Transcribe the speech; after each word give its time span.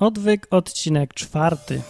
Odwyk, 0.00 0.46
odcinek 0.50 1.14
czwarty. 1.14 1.82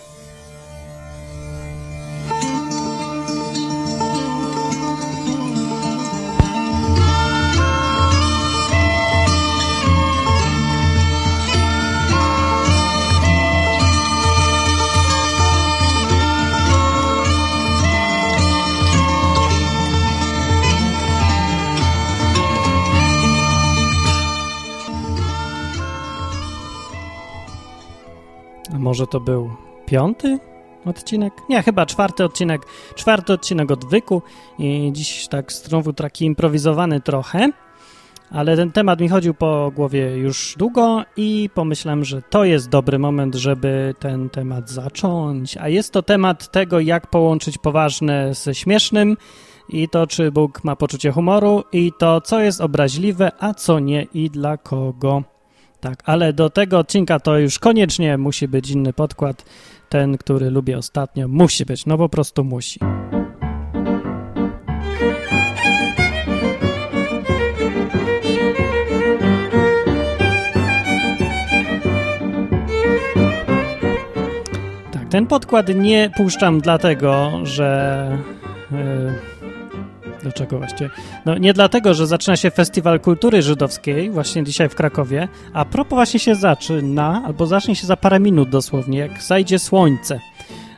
Może 28.90 29.06
to 29.06 29.20
był 29.20 29.50
piąty 29.86 30.38
odcinek? 30.84 31.32
Nie, 31.48 31.62
chyba 31.62 31.86
czwarty 31.86 32.24
odcinek. 32.24 32.62
Czwarty 32.94 33.32
odcinek 33.32 33.70
odwyku 33.70 34.22
i 34.58 34.90
dziś 34.92 35.28
tak 35.28 35.52
znowu 35.52 35.92
taki 35.92 36.24
improwizowany 36.24 37.00
trochę, 37.00 37.50
ale 38.30 38.56
ten 38.56 38.72
temat 38.72 39.00
mi 39.00 39.08
chodził 39.08 39.34
po 39.34 39.72
głowie 39.76 40.16
już 40.16 40.54
długo 40.58 41.02
i 41.16 41.50
pomyślałem, 41.54 42.04
że 42.04 42.22
to 42.22 42.44
jest 42.44 42.68
dobry 42.68 42.98
moment, 42.98 43.34
żeby 43.34 43.94
ten 43.98 44.30
temat 44.30 44.70
zacząć. 44.70 45.56
A 45.56 45.68
jest 45.68 45.92
to 45.92 46.02
temat 46.02 46.50
tego, 46.50 46.80
jak 46.80 47.06
połączyć 47.06 47.58
poważne 47.58 48.34
ze 48.34 48.54
śmiesznym 48.54 49.16
i 49.68 49.88
to, 49.88 50.06
czy 50.06 50.32
Bóg 50.32 50.64
ma 50.64 50.76
poczucie 50.76 51.12
humoru 51.12 51.64
i 51.72 51.92
to, 51.98 52.20
co 52.20 52.40
jest 52.40 52.60
obraźliwe, 52.60 53.32
a 53.38 53.54
co 53.54 53.78
nie 53.78 54.02
i 54.14 54.30
dla 54.30 54.56
kogo. 54.56 55.22
Tak, 55.80 56.02
ale 56.04 56.32
do 56.32 56.50
tego 56.50 56.78
odcinka 56.78 57.20
to 57.20 57.38
już 57.38 57.58
koniecznie 57.58 58.18
musi 58.18 58.48
być 58.48 58.70
inny 58.70 58.92
podkład. 58.92 59.44
Ten, 59.88 60.18
który 60.18 60.50
lubię 60.50 60.78
ostatnio, 60.78 61.28
musi 61.28 61.64
być, 61.64 61.86
no 61.86 61.98
po 61.98 62.08
prostu 62.08 62.44
musi. 62.44 62.80
Tak, 74.92 75.08
ten 75.10 75.26
podkład 75.26 75.68
nie 75.74 76.10
puszczam 76.16 76.60
dlatego, 76.60 77.30
że. 77.42 78.18
Yy, 78.70 79.39
Dlaczego 80.22 80.58
właściwie? 80.58 80.90
No 81.26 81.38
nie 81.38 81.52
dlatego, 81.52 81.94
że 81.94 82.06
zaczyna 82.06 82.36
się 82.36 82.50
Festiwal 82.50 83.00
Kultury 83.00 83.42
Żydowskiej 83.42 84.10
właśnie 84.10 84.44
dzisiaj 84.44 84.68
w 84.68 84.74
Krakowie, 84.74 85.28
a 85.52 85.64
propos 85.64 85.96
właśnie 85.96 86.20
się 86.20 86.34
zaczyna, 86.34 87.22
albo 87.26 87.46
zacznie 87.46 87.76
się 87.76 87.86
za 87.86 87.96
parę 87.96 88.20
minut 88.20 88.48
dosłownie, 88.48 88.98
jak 88.98 89.22
zajdzie 89.22 89.58
słońce. 89.58 90.20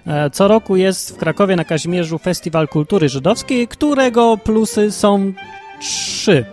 E, 0.06 0.30
Co 0.30 0.48
roku 0.48 0.76
jest 0.76 1.14
w 1.14 1.16
Krakowie 1.16 1.56
na 1.56 1.64
Kazimierzu 1.64 2.18
Festiwal 2.18 2.68
Kultury 2.68 3.08
Żydowskiej, 3.08 3.68
którego 3.68 4.36
plusy 4.36 4.92
są 4.92 5.32
trzy. 5.80 6.44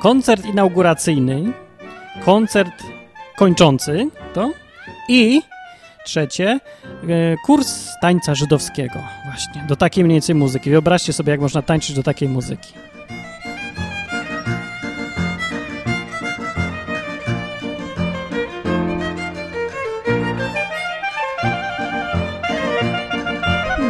Koncert 0.00 0.44
inauguracyjny, 0.44 1.52
koncert 2.24 2.82
kończący 3.36 4.08
to 4.34 4.50
i 5.08 5.42
Trzecie, 6.04 6.60
e, 7.08 7.36
kurs 7.44 7.86
tańca 8.00 8.34
żydowskiego. 8.34 8.98
Właśnie, 9.24 9.64
do 9.68 9.76
takiej 9.76 10.04
mniej 10.04 10.14
więcej 10.14 10.34
muzyki. 10.34 10.70
Wyobraźcie 10.70 11.12
sobie, 11.12 11.30
jak 11.30 11.40
można 11.40 11.62
tańczyć 11.62 11.96
do 11.96 12.02
takiej 12.02 12.28
muzyki. 12.28 12.72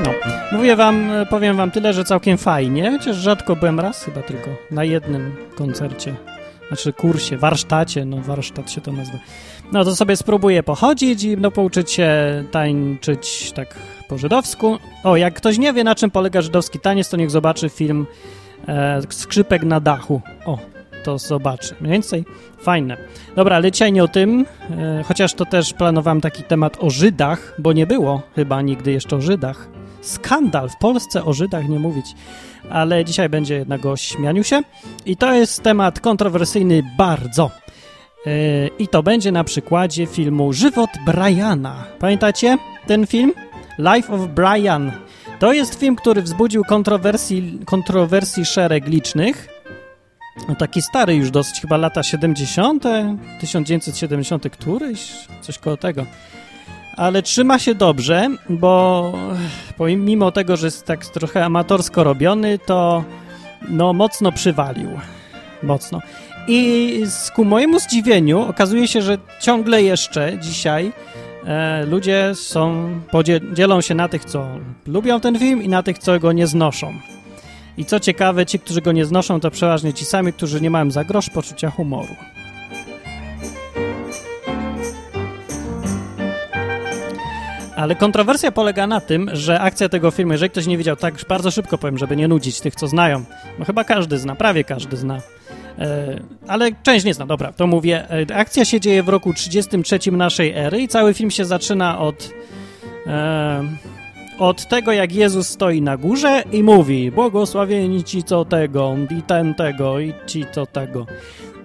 No, 0.04 0.10
mówię 0.52 0.76
wam, 0.76 1.10
e, 1.10 1.26
powiem 1.26 1.56
wam 1.56 1.70
tyle, 1.70 1.92
że 1.92 2.04
całkiem 2.04 2.38
fajnie, 2.38 2.90
chociaż 2.98 3.16
rzadko 3.16 3.56
byłem 3.56 3.80
raz 3.80 4.04
chyba 4.04 4.22
tylko 4.22 4.50
na 4.70 4.84
jednym 4.84 5.36
koncercie, 5.54 6.14
znaczy 6.68 6.92
kursie, 6.92 7.36
warsztacie, 7.36 8.04
no 8.04 8.16
warsztat 8.16 8.70
się 8.70 8.80
to 8.80 8.92
nazywa. 8.92 9.18
No 9.74 9.84
to 9.84 9.96
sobie 9.96 10.16
spróbuję 10.16 10.62
pochodzić 10.62 11.24
i 11.24 11.36
no 11.36 11.50
pouczyć 11.50 11.92
się 11.92 12.10
tańczyć 12.50 13.52
tak 13.52 13.74
po 14.08 14.18
żydowsku. 14.18 14.78
O, 15.04 15.16
jak 15.16 15.34
ktoś 15.34 15.58
nie 15.58 15.72
wie, 15.72 15.84
na 15.84 15.94
czym 15.94 16.10
polega 16.10 16.42
żydowski 16.42 16.80
taniec, 16.80 17.08
to 17.08 17.16
niech 17.16 17.30
zobaczy 17.30 17.68
film 17.68 18.06
e, 18.68 19.00
Skrzypek 19.10 19.62
na 19.62 19.80
dachu. 19.80 20.20
O, 20.46 20.58
to 21.04 21.18
zobaczy. 21.18 21.74
Mniej 21.80 21.92
więcej 21.92 22.24
fajne. 22.58 22.96
Dobra, 23.36 23.56
ale 23.56 23.72
dzisiaj 23.72 23.92
nie 23.92 24.04
o 24.04 24.08
tym, 24.08 24.46
e, 24.70 25.02
chociaż 25.08 25.34
to 25.34 25.46
też 25.46 25.72
planowałem 25.72 26.20
taki 26.20 26.42
temat 26.42 26.76
o 26.80 26.90
Żydach, 26.90 27.54
bo 27.58 27.72
nie 27.72 27.86
było 27.86 28.22
chyba 28.34 28.62
nigdy 28.62 28.92
jeszcze 28.92 29.16
o 29.16 29.20
Żydach. 29.20 29.68
Skandal 30.00 30.68
w 30.68 30.76
Polsce 30.76 31.24
o 31.24 31.32
Żydach 31.32 31.68
nie 31.68 31.78
mówić. 31.78 32.06
Ale 32.70 33.04
dzisiaj 33.04 33.28
będzie 33.28 33.54
jednak 33.54 33.86
o 33.86 33.96
śmianiu 33.96 34.44
się. 34.44 34.62
I 35.06 35.16
to 35.16 35.34
jest 35.34 35.62
temat 35.62 36.00
kontrowersyjny 36.00 36.82
bardzo. 36.98 37.50
Yy, 38.26 38.70
I 38.78 38.88
to 38.88 39.02
będzie 39.02 39.32
na 39.32 39.44
przykładzie 39.44 40.06
filmu 40.06 40.52
Żywot 40.52 40.90
Briana. 41.06 41.84
Pamiętacie 41.98 42.58
ten 42.86 43.06
film? 43.06 43.32
Life 43.78 44.12
of 44.12 44.20
Brian. 44.20 44.92
To 45.38 45.52
jest 45.52 45.80
film, 45.80 45.96
który 45.96 46.22
wzbudził 46.22 46.64
kontrowersji, 46.64 47.58
kontrowersji 47.64 48.44
szereg 48.44 48.86
licznych. 48.86 49.48
No 50.48 50.54
taki 50.54 50.82
stary 50.82 51.14
już 51.14 51.30
dosyć, 51.30 51.60
chyba 51.60 51.76
lata 51.76 52.02
70., 52.02 52.84
1970 53.40 54.50
któryś, 54.52 55.10
coś 55.40 55.58
koło 55.58 55.76
tego. 55.76 56.06
Ale 56.96 57.22
trzyma 57.22 57.58
się 57.58 57.74
dobrze, 57.74 58.28
bo 58.48 59.12
pomimo 59.76 60.32
tego, 60.32 60.56
że 60.56 60.66
jest 60.66 60.86
tak 60.86 61.06
trochę 61.06 61.44
amatorsko 61.44 62.04
robiony, 62.04 62.58
to 62.58 63.04
no 63.68 63.92
mocno 63.92 64.32
przywalił. 64.32 64.88
Mocno. 65.62 66.00
I 66.48 67.02
ku 67.34 67.44
mojemu 67.44 67.78
zdziwieniu 67.78 68.40
okazuje 68.40 68.88
się, 68.88 69.02
że 69.02 69.18
ciągle 69.40 69.82
jeszcze 69.82 70.38
dzisiaj 70.38 70.92
e, 71.46 71.86
ludzie 71.86 72.32
są, 72.34 72.90
dzielą 73.52 73.80
się 73.80 73.94
na 73.94 74.08
tych, 74.08 74.24
co 74.24 74.46
lubią 74.86 75.20
ten 75.20 75.38
film 75.38 75.62
i 75.62 75.68
na 75.68 75.82
tych, 75.82 75.98
co 75.98 76.20
go 76.20 76.32
nie 76.32 76.46
znoszą. 76.46 76.94
I 77.76 77.84
co 77.84 78.00
ciekawe, 78.00 78.46
ci, 78.46 78.58
którzy 78.58 78.80
go 78.80 78.92
nie 78.92 79.04
znoszą, 79.04 79.40
to 79.40 79.50
przeważnie 79.50 79.92
ci 79.92 80.04
sami, 80.04 80.32
którzy 80.32 80.60
nie 80.60 80.70
mają 80.70 80.90
za 80.90 81.04
grosz 81.04 81.30
poczucia 81.30 81.70
humoru. 81.70 82.16
Ale 87.76 87.96
kontrowersja 87.96 88.52
polega 88.52 88.86
na 88.86 89.00
tym, 89.00 89.30
że 89.32 89.60
akcja 89.60 89.88
tego 89.88 90.10
filmu, 90.10 90.32
jeżeli 90.32 90.50
ktoś 90.50 90.66
nie 90.66 90.78
widział, 90.78 90.96
tak 90.96 91.14
bardzo 91.28 91.50
szybko 91.50 91.78
powiem, 91.78 91.98
żeby 91.98 92.16
nie 92.16 92.28
nudzić 92.28 92.60
tych, 92.60 92.74
co 92.74 92.88
znają. 92.88 93.24
No 93.58 93.64
chyba 93.64 93.84
każdy 93.84 94.18
zna, 94.18 94.34
prawie 94.34 94.64
każdy 94.64 94.96
zna. 94.96 95.20
E, 95.78 96.20
ale 96.46 96.70
część 96.82 97.04
nie 97.04 97.14
zna, 97.14 97.26
dobra, 97.26 97.52
to 97.52 97.66
mówię. 97.66 98.10
E, 98.30 98.36
akcja 98.36 98.64
się 98.64 98.80
dzieje 98.80 99.02
w 99.02 99.08
roku 99.08 99.34
33 99.34 100.12
naszej 100.12 100.52
ery 100.52 100.80
i 100.80 100.88
cały 100.88 101.14
film 101.14 101.30
się 101.30 101.44
zaczyna 101.44 101.98
od 101.98 102.30
e, 103.06 103.62
od 104.38 104.68
tego, 104.68 104.92
jak 104.92 105.12
Jezus 105.12 105.48
stoi 105.48 105.82
na 105.82 105.96
górze 105.96 106.42
i 106.52 106.62
mówi 106.62 107.10
błogosławieni 107.10 108.04
ci 108.04 108.22
co 108.22 108.44
tego, 108.44 108.96
i 109.18 109.22
ten 109.22 109.54
tego, 109.54 110.00
i 110.00 110.12
ci 110.26 110.44
co 110.52 110.66
tego. 110.66 111.06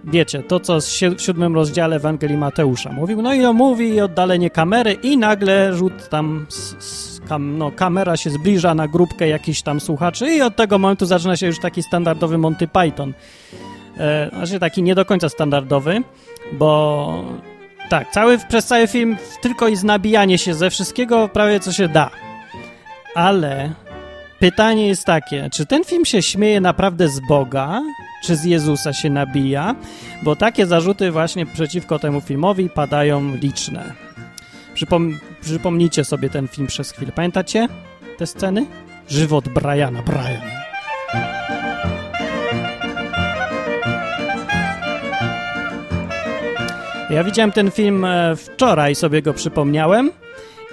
Wiecie, 0.04 0.44
to 0.44 0.60
co 0.60 0.80
w 1.18 1.22
siódmym 1.22 1.56
rozdziale 1.56 1.96
Ewangelii 1.96 2.38
Mateusza 2.38 2.92
mówił. 2.92 3.22
No 3.22 3.34
i 3.34 3.46
on 3.46 3.56
mówi 3.56 3.90
i 3.90 4.02
oddalenie 4.02 4.50
kamery 4.50 4.94
i 4.94 5.18
nagle 5.18 5.74
rzut 5.74 6.10
tam, 6.10 6.46
no 7.40 7.72
kamera 7.72 8.18
się 8.18 8.30
zbliża 8.30 8.76
na 8.76 8.88
grupkę 8.88 9.28
jakichś 9.28 9.62
tam 9.62 9.80
słuchaczy 9.80 10.32
i 10.32 10.42
od 10.42 10.56
tego 10.56 10.80
momentu 10.80 11.06
zaczyna 11.06 11.38
się 11.38 11.46
już 11.48 11.60
taki 11.60 11.84
standardowy 11.84 12.38
Monty 12.38 12.68
Python. 12.68 13.14
E, 14.00 14.30
znaczy 14.30 14.60
taki 14.60 14.84
nie 14.84 14.96
do 14.96 15.06
końca 15.06 15.30
standardowy, 15.30 16.02
bo 16.54 17.24
tak, 17.90 18.12
cały, 18.12 18.38
przez 18.38 18.66
cały 18.66 18.88
film 18.88 19.18
tylko 19.42 19.68
jest 19.68 19.84
nabijanie 19.84 20.38
się 20.38 20.54
ze 20.54 20.70
wszystkiego 20.70 21.28
prawie 21.28 21.60
co 21.60 21.72
się 21.72 21.88
da. 21.88 22.10
Ale 23.16 23.72
pytanie 24.40 24.88
jest 24.88 25.06
takie, 25.06 25.50
czy 25.54 25.66
ten 25.66 25.84
film 25.84 26.06
się 26.06 26.22
śmieje 26.22 26.62
naprawdę 26.62 27.10
z 27.10 27.20
Boga, 27.20 27.82
czy 28.24 28.36
z 28.36 28.44
Jezusa 28.44 28.94
się 28.94 29.10
nabija? 29.10 29.76
Bo 30.24 30.36
takie 30.36 30.66
zarzuty 30.66 31.12
właśnie 31.12 31.46
przeciwko 31.46 32.00
temu 32.00 32.22
filmowi 32.22 32.70
padają 32.70 33.36
liczne. 33.36 33.94
Przypom 34.74 35.20
przypomnijcie 35.42 36.06
sobie 36.06 36.30
ten 36.30 36.48
film 36.48 36.68
przez 36.68 36.92
chwilę. 36.92 37.12
Pamiętacie 37.12 37.68
te 38.18 38.28
sceny? 38.28 38.66
Żywot 39.08 39.50
Briana, 39.50 40.02
Brian. 40.02 40.59
Ja 47.10 47.24
widziałem 47.24 47.52
ten 47.52 47.72
film 47.72 48.06
e, 48.06 48.36
wczoraj, 48.36 48.96
sobie 48.96 49.22
go 49.22 49.34
przypomniałem 49.34 50.12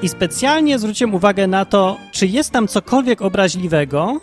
i 0.03 0.09
specjalnie 0.09 0.79
zwróciłem 0.79 1.15
uwagę 1.15 1.47
na 1.47 1.65
to, 1.65 1.97
czy 2.13 2.27
jest 2.27 2.51
tam 2.51 2.69
cokolwiek 2.69 3.23
obraźliwego, 3.23 4.21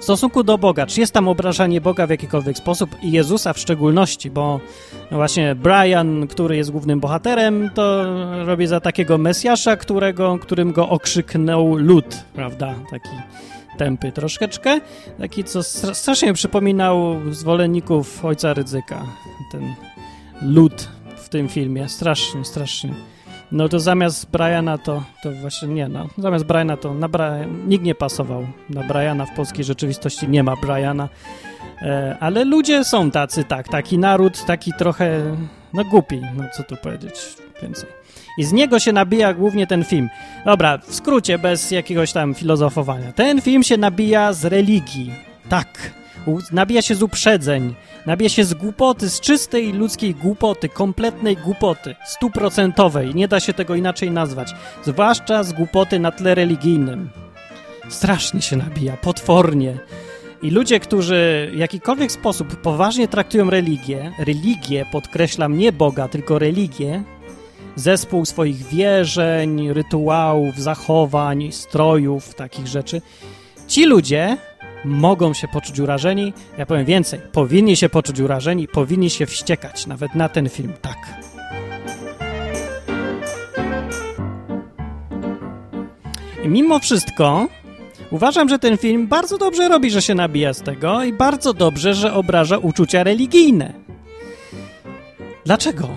w 0.00 0.04
stosunku 0.04 0.42
do 0.42 0.58
Boga, 0.58 0.86
czy 0.86 1.00
jest 1.00 1.12
tam 1.12 1.28
obrażanie 1.28 1.80
Boga 1.80 2.06
w 2.06 2.10
jakikolwiek 2.10 2.58
sposób 2.58 2.90
i 3.02 3.12
Jezusa 3.12 3.52
w 3.52 3.58
szczególności, 3.58 4.30
bo 4.30 4.60
właśnie 5.10 5.54
Brian, 5.54 6.26
który 6.26 6.56
jest 6.56 6.70
głównym 6.70 7.00
bohaterem, 7.00 7.70
to 7.74 8.04
robi 8.44 8.66
za 8.66 8.80
takiego 8.80 9.18
Mesjasza, 9.18 9.76
którego, 9.76 10.38
którym 10.38 10.72
go 10.72 10.88
okrzyknął 10.88 11.76
lud, 11.76 12.24
prawda? 12.34 12.74
Taki 12.90 13.08
tępy 13.78 14.12
troszeczkę, 14.12 14.80
taki, 15.18 15.44
co 15.44 15.62
strasznie 15.94 16.32
przypominał 16.32 17.16
zwolenników 17.30 18.24
ojca 18.24 18.54
Rydzyka, 18.54 19.02
ten 19.52 19.74
lud 20.42 20.95
w 21.26 21.28
tym 21.28 21.48
filmie, 21.48 21.88
strasznie, 21.88 22.44
strasznie. 22.44 22.94
No 23.52 23.68
to 23.68 23.80
zamiast 23.80 24.30
Briana 24.30 24.78
to, 24.78 25.02
to 25.22 25.32
właśnie 25.32 25.68
nie, 25.68 25.88
no. 25.88 26.08
Zamiast 26.18 26.44
Briana 26.44 26.76
to 26.76 26.94
na 26.94 27.08
Brian, 27.08 27.68
nikt 27.68 27.84
nie 27.84 27.94
pasował 27.94 28.46
na 28.70 28.82
Briana. 28.82 29.26
W 29.26 29.34
polskiej 29.34 29.64
rzeczywistości 29.64 30.28
nie 30.28 30.42
ma 30.42 30.56
Briana. 30.56 31.08
E, 31.82 32.16
ale 32.20 32.44
ludzie 32.44 32.84
są 32.84 33.10
tacy, 33.10 33.44
tak. 33.44 33.68
Taki 33.68 33.98
naród, 33.98 34.44
taki 34.44 34.72
trochę, 34.78 35.36
no 35.74 35.84
głupi, 35.84 36.20
no 36.36 36.44
co 36.56 36.62
tu 36.62 36.76
powiedzieć 36.76 37.14
więcej. 37.62 37.88
I 38.38 38.44
z 38.44 38.52
niego 38.52 38.78
się 38.78 38.92
nabija 38.92 39.34
głównie 39.34 39.66
ten 39.66 39.84
film. 39.84 40.08
Dobra, 40.44 40.78
w 40.78 40.94
skrócie, 40.94 41.38
bez 41.38 41.70
jakiegoś 41.70 42.12
tam 42.12 42.34
filozofowania. 42.34 43.12
Ten 43.12 43.40
film 43.40 43.62
się 43.62 43.76
nabija 43.76 44.32
z 44.32 44.44
religii. 44.44 45.12
Tak. 45.48 45.90
Nabija 46.52 46.82
się 46.82 46.94
z 46.94 47.02
uprzedzeń 47.02 47.74
Nabije 48.06 48.30
się 48.30 48.44
z 48.44 48.54
głupoty, 48.54 49.10
z 49.10 49.20
czystej 49.20 49.72
ludzkiej 49.72 50.14
głupoty, 50.14 50.68
kompletnej 50.68 51.36
głupoty, 51.36 51.94
stuprocentowej, 52.06 53.14
nie 53.14 53.28
da 53.28 53.40
się 53.40 53.52
tego 53.52 53.74
inaczej 53.74 54.10
nazwać, 54.10 54.52
zwłaszcza 54.84 55.42
z 55.42 55.52
głupoty 55.52 55.98
na 55.98 56.12
tle 56.12 56.34
religijnym. 56.34 57.10
Strasznie 57.88 58.42
się 58.42 58.56
nabija, 58.56 58.96
potwornie. 58.96 59.78
I 60.42 60.50
ludzie, 60.50 60.80
którzy 60.80 61.50
w 61.52 61.56
jakikolwiek 61.56 62.12
sposób 62.12 62.56
poważnie 62.56 63.08
traktują 63.08 63.50
religię, 63.50 64.12
religię, 64.18 64.86
podkreślam, 64.92 65.58
nie 65.58 65.72
Boga, 65.72 66.08
tylko 66.08 66.38
religię, 66.38 67.02
zespół 67.76 68.24
swoich 68.24 68.66
wierzeń, 68.66 69.72
rytuałów, 69.72 70.58
zachowań, 70.58 71.52
strojów, 71.52 72.34
takich 72.34 72.66
rzeczy, 72.66 73.02
ci 73.68 73.86
ludzie 73.86 74.36
mogą 74.86 75.34
się 75.34 75.48
poczuć 75.48 75.80
urażeni. 75.80 76.32
Ja 76.58 76.66
powiem 76.66 76.84
więcej, 76.84 77.20
powinni 77.32 77.76
się 77.76 77.88
poczuć 77.88 78.20
urażeni, 78.20 78.68
powinni 78.68 79.10
się 79.10 79.26
wściekać 79.26 79.86
nawet 79.86 80.14
na 80.14 80.28
ten 80.28 80.48
film, 80.48 80.72
tak. 80.82 80.96
I 86.44 86.48
mimo 86.48 86.78
wszystko 86.78 87.48
uważam, 88.10 88.48
że 88.48 88.58
ten 88.58 88.76
film 88.76 89.06
bardzo 89.06 89.38
dobrze 89.38 89.68
robi, 89.68 89.90
że 89.90 90.02
się 90.02 90.14
nabija 90.14 90.54
z 90.54 90.62
tego 90.62 91.04
i 91.04 91.12
bardzo 91.12 91.52
dobrze, 91.52 91.94
że 91.94 92.14
obraża 92.14 92.58
uczucia 92.58 93.04
religijne. 93.04 93.72
Dlaczego? 95.44 95.88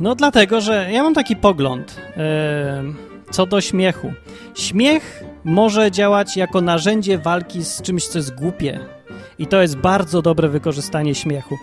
No 0.00 0.14
dlatego, 0.14 0.60
że 0.60 0.88
ja 0.92 1.02
mam 1.02 1.14
taki 1.14 1.36
pogląd 1.36 1.96
yy, 2.16 3.13
co 3.34 3.46
do 3.46 3.60
śmiechu. 3.60 4.12
Śmiech 4.54 5.24
może 5.44 5.90
działać 5.90 6.36
jako 6.36 6.60
narzędzie 6.60 7.18
walki 7.18 7.64
z 7.64 7.82
czymś, 7.82 8.06
co 8.06 8.18
jest 8.18 8.34
głupie. 8.34 8.80
I 9.38 9.46
to 9.46 9.62
jest 9.62 9.76
bardzo 9.76 10.22
dobre 10.22 10.48
wykorzystanie 10.48 11.14
śmiechu. 11.14 11.54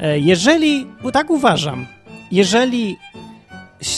E, 0.00 0.18
jeżeli, 0.18 0.86
tak 1.12 1.30
uważam, 1.30 1.86
jeżeli 2.32 2.96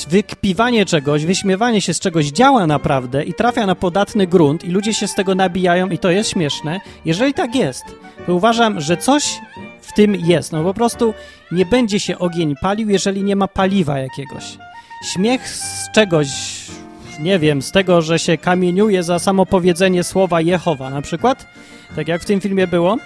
wykpiwanie 0.08 0.86
czegoś, 0.86 1.24
wyśmiewanie 1.24 1.80
się 1.80 1.94
z 1.94 2.00
czegoś 2.00 2.26
działa 2.26 2.66
naprawdę 2.66 3.24
i 3.24 3.34
trafia 3.34 3.66
na 3.66 3.74
podatny 3.74 4.26
grunt 4.26 4.64
i 4.64 4.70
ludzie 4.70 4.94
się 4.94 5.08
z 5.08 5.14
tego 5.14 5.34
nabijają 5.34 5.88
i 5.88 5.98
to 5.98 6.10
jest 6.10 6.30
śmieszne, 6.30 6.80
jeżeli 7.04 7.34
tak 7.34 7.54
jest, 7.54 7.84
to 8.26 8.34
uważam, 8.34 8.80
że 8.80 8.96
coś 8.96 9.40
w 9.80 9.92
tym 9.92 10.14
jest. 10.14 10.52
No 10.52 10.64
po 10.64 10.74
prostu 10.74 11.14
nie 11.52 11.66
będzie 11.66 12.00
się 12.00 12.18
ogień 12.18 12.54
palił, 12.60 12.90
jeżeli 12.90 13.22
nie 13.22 13.36
ma 13.36 13.48
paliwa 13.48 13.98
jakiegoś. 13.98 14.58
Śmiech 15.12 15.48
z 15.48 15.92
czegoś 15.92 16.28
nie 17.20 17.38
wiem, 17.38 17.62
z 17.62 17.72
tego, 17.72 18.02
że 18.02 18.18
się 18.18 18.38
kamieniuje 18.38 19.02
za 19.02 19.18
samo 19.18 19.46
powiedzenie 19.46 20.04
słowa 20.04 20.40
Jehowa 20.40 20.90
na 20.90 21.02
przykład, 21.02 21.46
tak 21.96 22.08
jak 22.08 22.22
w 22.22 22.24
tym 22.24 22.40
filmie 22.40 22.66
było, 22.66 22.96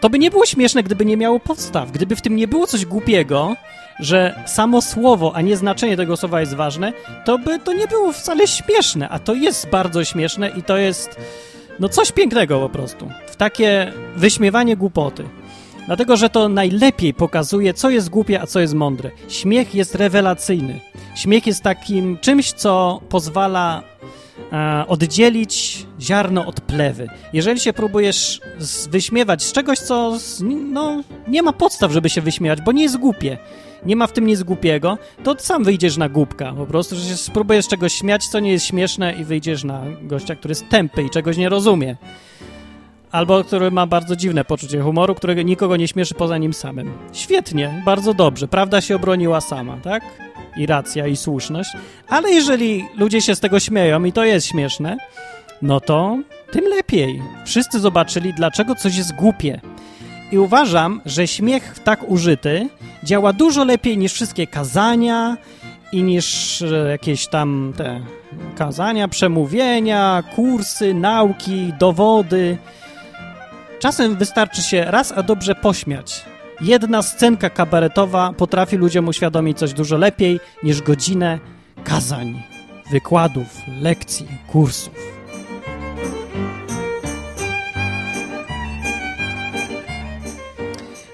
to 0.00 0.10
by 0.10 0.18
nie 0.18 0.30
było 0.30 0.46
śmieszne, 0.46 0.82
gdyby 0.82 1.04
nie 1.04 1.16
miało 1.16 1.40
podstaw, 1.40 1.92
gdyby 1.92 2.16
w 2.16 2.22
tym 2.22 2.36
nie 2.36 2.48
było 2.48 2.66
coś 2.66 2.86
głupiego, 2.86 3.56
że 4.00 4.42
samo 4.46 4.82
słowo, 4.82 5.32
a 5.34 5.40
nie 5.40 5.56
znaczenie 5.56 5.96
tego 5.96 6.16
słowa 6.16 6.40
jest 6.40 6.54
ważne, 6.54 6.92
to 7.24 7.38
by 7.38 7.58
to 7.58 7.72
nie 7.72 7.86
było 7.86 8.12
wcale 8.12 8.46
śmieszne, 8.46 9.08
a 9.08 9.18
to 9.18 9.34
jest 9.34 9.68
bardzo 9.70 10.04
śmieszne 10.04 10.48
i 10.48 10.62
to 10.62 10.76
jest 10.76 11.16
no 11.80 11.88
coś 11.88 12.12
pięknego 12.12 12.60
po 12.60 12.68
prostu. 12.68 13.10
W 13.26 13.36
takie 13.36 13.92
wyśmiewanie 14.16 14.76
głupoty. 14.76 15.24
Dlatego, 15.86 16.16
że 16.16 16.30
to 16.30 16.48
najlepiej 16.48 17.14
pokazuje, 17.14 17.74
co 17.74 17.90
jest 17.90 18.08
głupie, 18.08 18.40
a 18.40 18.46
co 18.46 18.60
jest 18.60 18.74
mądre. 18.74 19.10
Śmiech 19.28 19.74
jest 19.74 19.94
rewelacyjny. 19.94 20.80
Śmiech 21.14 21.46
jest 21.46 21.62
takim 21.62 22.18
czymś, 22.18 22.52
co 22.52 23.00
pozwala 23.08 23.82
e, 24.52 24.84
oddzielić 24.88 25.86
ziarno 26.00 26.46
od 26.46 26.60
plewy. 26.60 27.08
Jeżeli 27.32 27.60
się 27.60 27.72
próbujesz 27.72 28.40
wyśmiewać 28.90 29.42
z 29.42 29.52
czegoś, 29.52 29.78
co 29.78 30.18
no, 30.72 31.02
nie 31.28 31.42
ma 31.42 31.52
podstaw, 31.52 31.92
żeby 31.92 32.08
się 32.08 32.20
wyśmiewać, 32.20 32.60
bo 32.62 32.72
nie 32.72 32.82
jest 32.82 32.96
głupie, 32.96 33.38
nie 33.86 33.96
ma 33.96 34.06
w 34.06 34.12
tym 34.12 34.26
nic 34.26 34.42
głupiego, 34.42 34.98
to 35.24 35.34
sam 35.38 35.64
wyjdziesz 35.64 35.96
na 35.96 36.08
głupka. 36.08 36.52
Po 36.52 36.66
prostu, 36.66 36.96
że 36.96 37.16
spróbujesz 37.16 37.68
czegoś 37.68 37.92
śmiać, 37.92 38.26
co 38.26 38.40
nie 38.40 38.52
jest 38.52 38.66
śmieszne 38.66 39.12
i 39.12 39.24
wyjdziesz 39.24 39.64
na 39.64 39.82
gościa, 40.02 40.36
który 40.36 40.52
jest 40.52 40.68
tępy 40.68 41.02
i 41.02 41.10
czegoś 41.10 41.36
nie 41.36 41.48
rozumie. 41.48 41.96
Albo 43.12 43.44
który 43.44 43.70
ma 43.70 43.86
bardzo 43.86 44.16
dziwne 44.16 44.44
poczucie 44.44 44.80
humoru, 44.80 45.14
którego 45.14 45.42
nikogo 45.42 45.76
nie 45.76 45.88
śmieszy 45.88 46.14
poza 46.14 46.38
nim 46.38 46.54
samym. 46.54 46.92
Świetnie, 47.12 47.82
bardzo 47.84 48.14
dobrze. 48.14 48.48
Prawda 48.48 48.80
się 48.80 48.96
obroniła 48.96 49.40
sama, 49.40 49.76
tak? 49.82 50.02
I 50.56 50.66
racja, 50.66 51.06
i 51.06 51.16
słuszność. 51.16 51.70
Ale 52.08 52.30
jeżeli 52.30 52.84
ludzie 52.96 53.20
się 53.20 53.34
z 53.34 53.40
tego 53.40 53.60
śmieją 53.60 54.04
i 54.04 54.12
to 54.12 54.24
jest 54.24 54.46
śmieszne, 54.46 54.96
no 55.62 55.80
to 55.80 56.18
tym 56.50 56.64
lepiej. 56.64 57.22
Wszyscy 57.46 57.80
zobaczyli, 57.80 58.34
dlaczego 58.34 58.74
coś 58.74 58.96
jest 58.96 59.14
głupie. 59.14 59.60
I 60.32 60.38
uważam, 60.38 61.00
że 61.06 61.26
śmiech 61.26 61.78
tak 61.84 62.10
użyty 62.10 62.68
działa 63.04 63.32
dużo 63.32 63.64
lepiej 63.64 63.98
niż 63.98 64.12
wszystkie 64.12 64.46
kazania 64.46 65.36
i 65.92 66.02
niż 66.02 66.62
e, 66.62 66.90
jakieś 66.90 67.26
tam 67.26 67.72
te 67.76 68.00
kazania, 68.56 69.08
przemówienia, 69.08 70.22
kursy, 70.36 70.94
nauki, 70.94 71.72
dowody. 71.78 72.58
Czasem 73.78 74.16
wystarczy 74.16 74.62
się 74.62 74.84
raz 74.84 75.12
a 75.12 75.22
dobrze 75.22 75.54
pośmiać. 75.54 76.24
Jedna 76.60 77.02
scenka 77.02 77.50
kabaretowa 77.50 78.32
potrafi 78.36 78.76
ludziom 78.76 79.08
uświadomić 79.08 79.58
coś 79.58 79.72
dużo 79.72 79.96
lepiej 79.96 80.40
niż 80.62 80.82
godzinę 80.82 81.38
kazań, 81.84 82.42
wykładów, 82.90 83.46
lekcji, 83.80 84.26
kursów. 84.52 84.94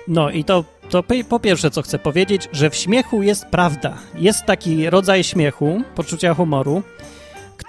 No 0.09 0.31
i 0.31 0.45
to, 0.45 0.65
to 0.91 1.05
po 1.29 1.41
pierwsze, 1.41 1.71
co 1.71 1.83
chcę 1.83 1.99
powiedzieć, 1.99 2.49
że 2.53 2.71
w 2.71 2.77
śmiechu 2.77 3.23
jest 3.23 3.47
prawda. 3.47 3.95
Jest 4.15 4.45
taki 4.45 4.91
rodzaj 4.91 5.25
śmiechu, 5.25 5.83
poczucia 5.95 6.35
humoru, 6.35 6.83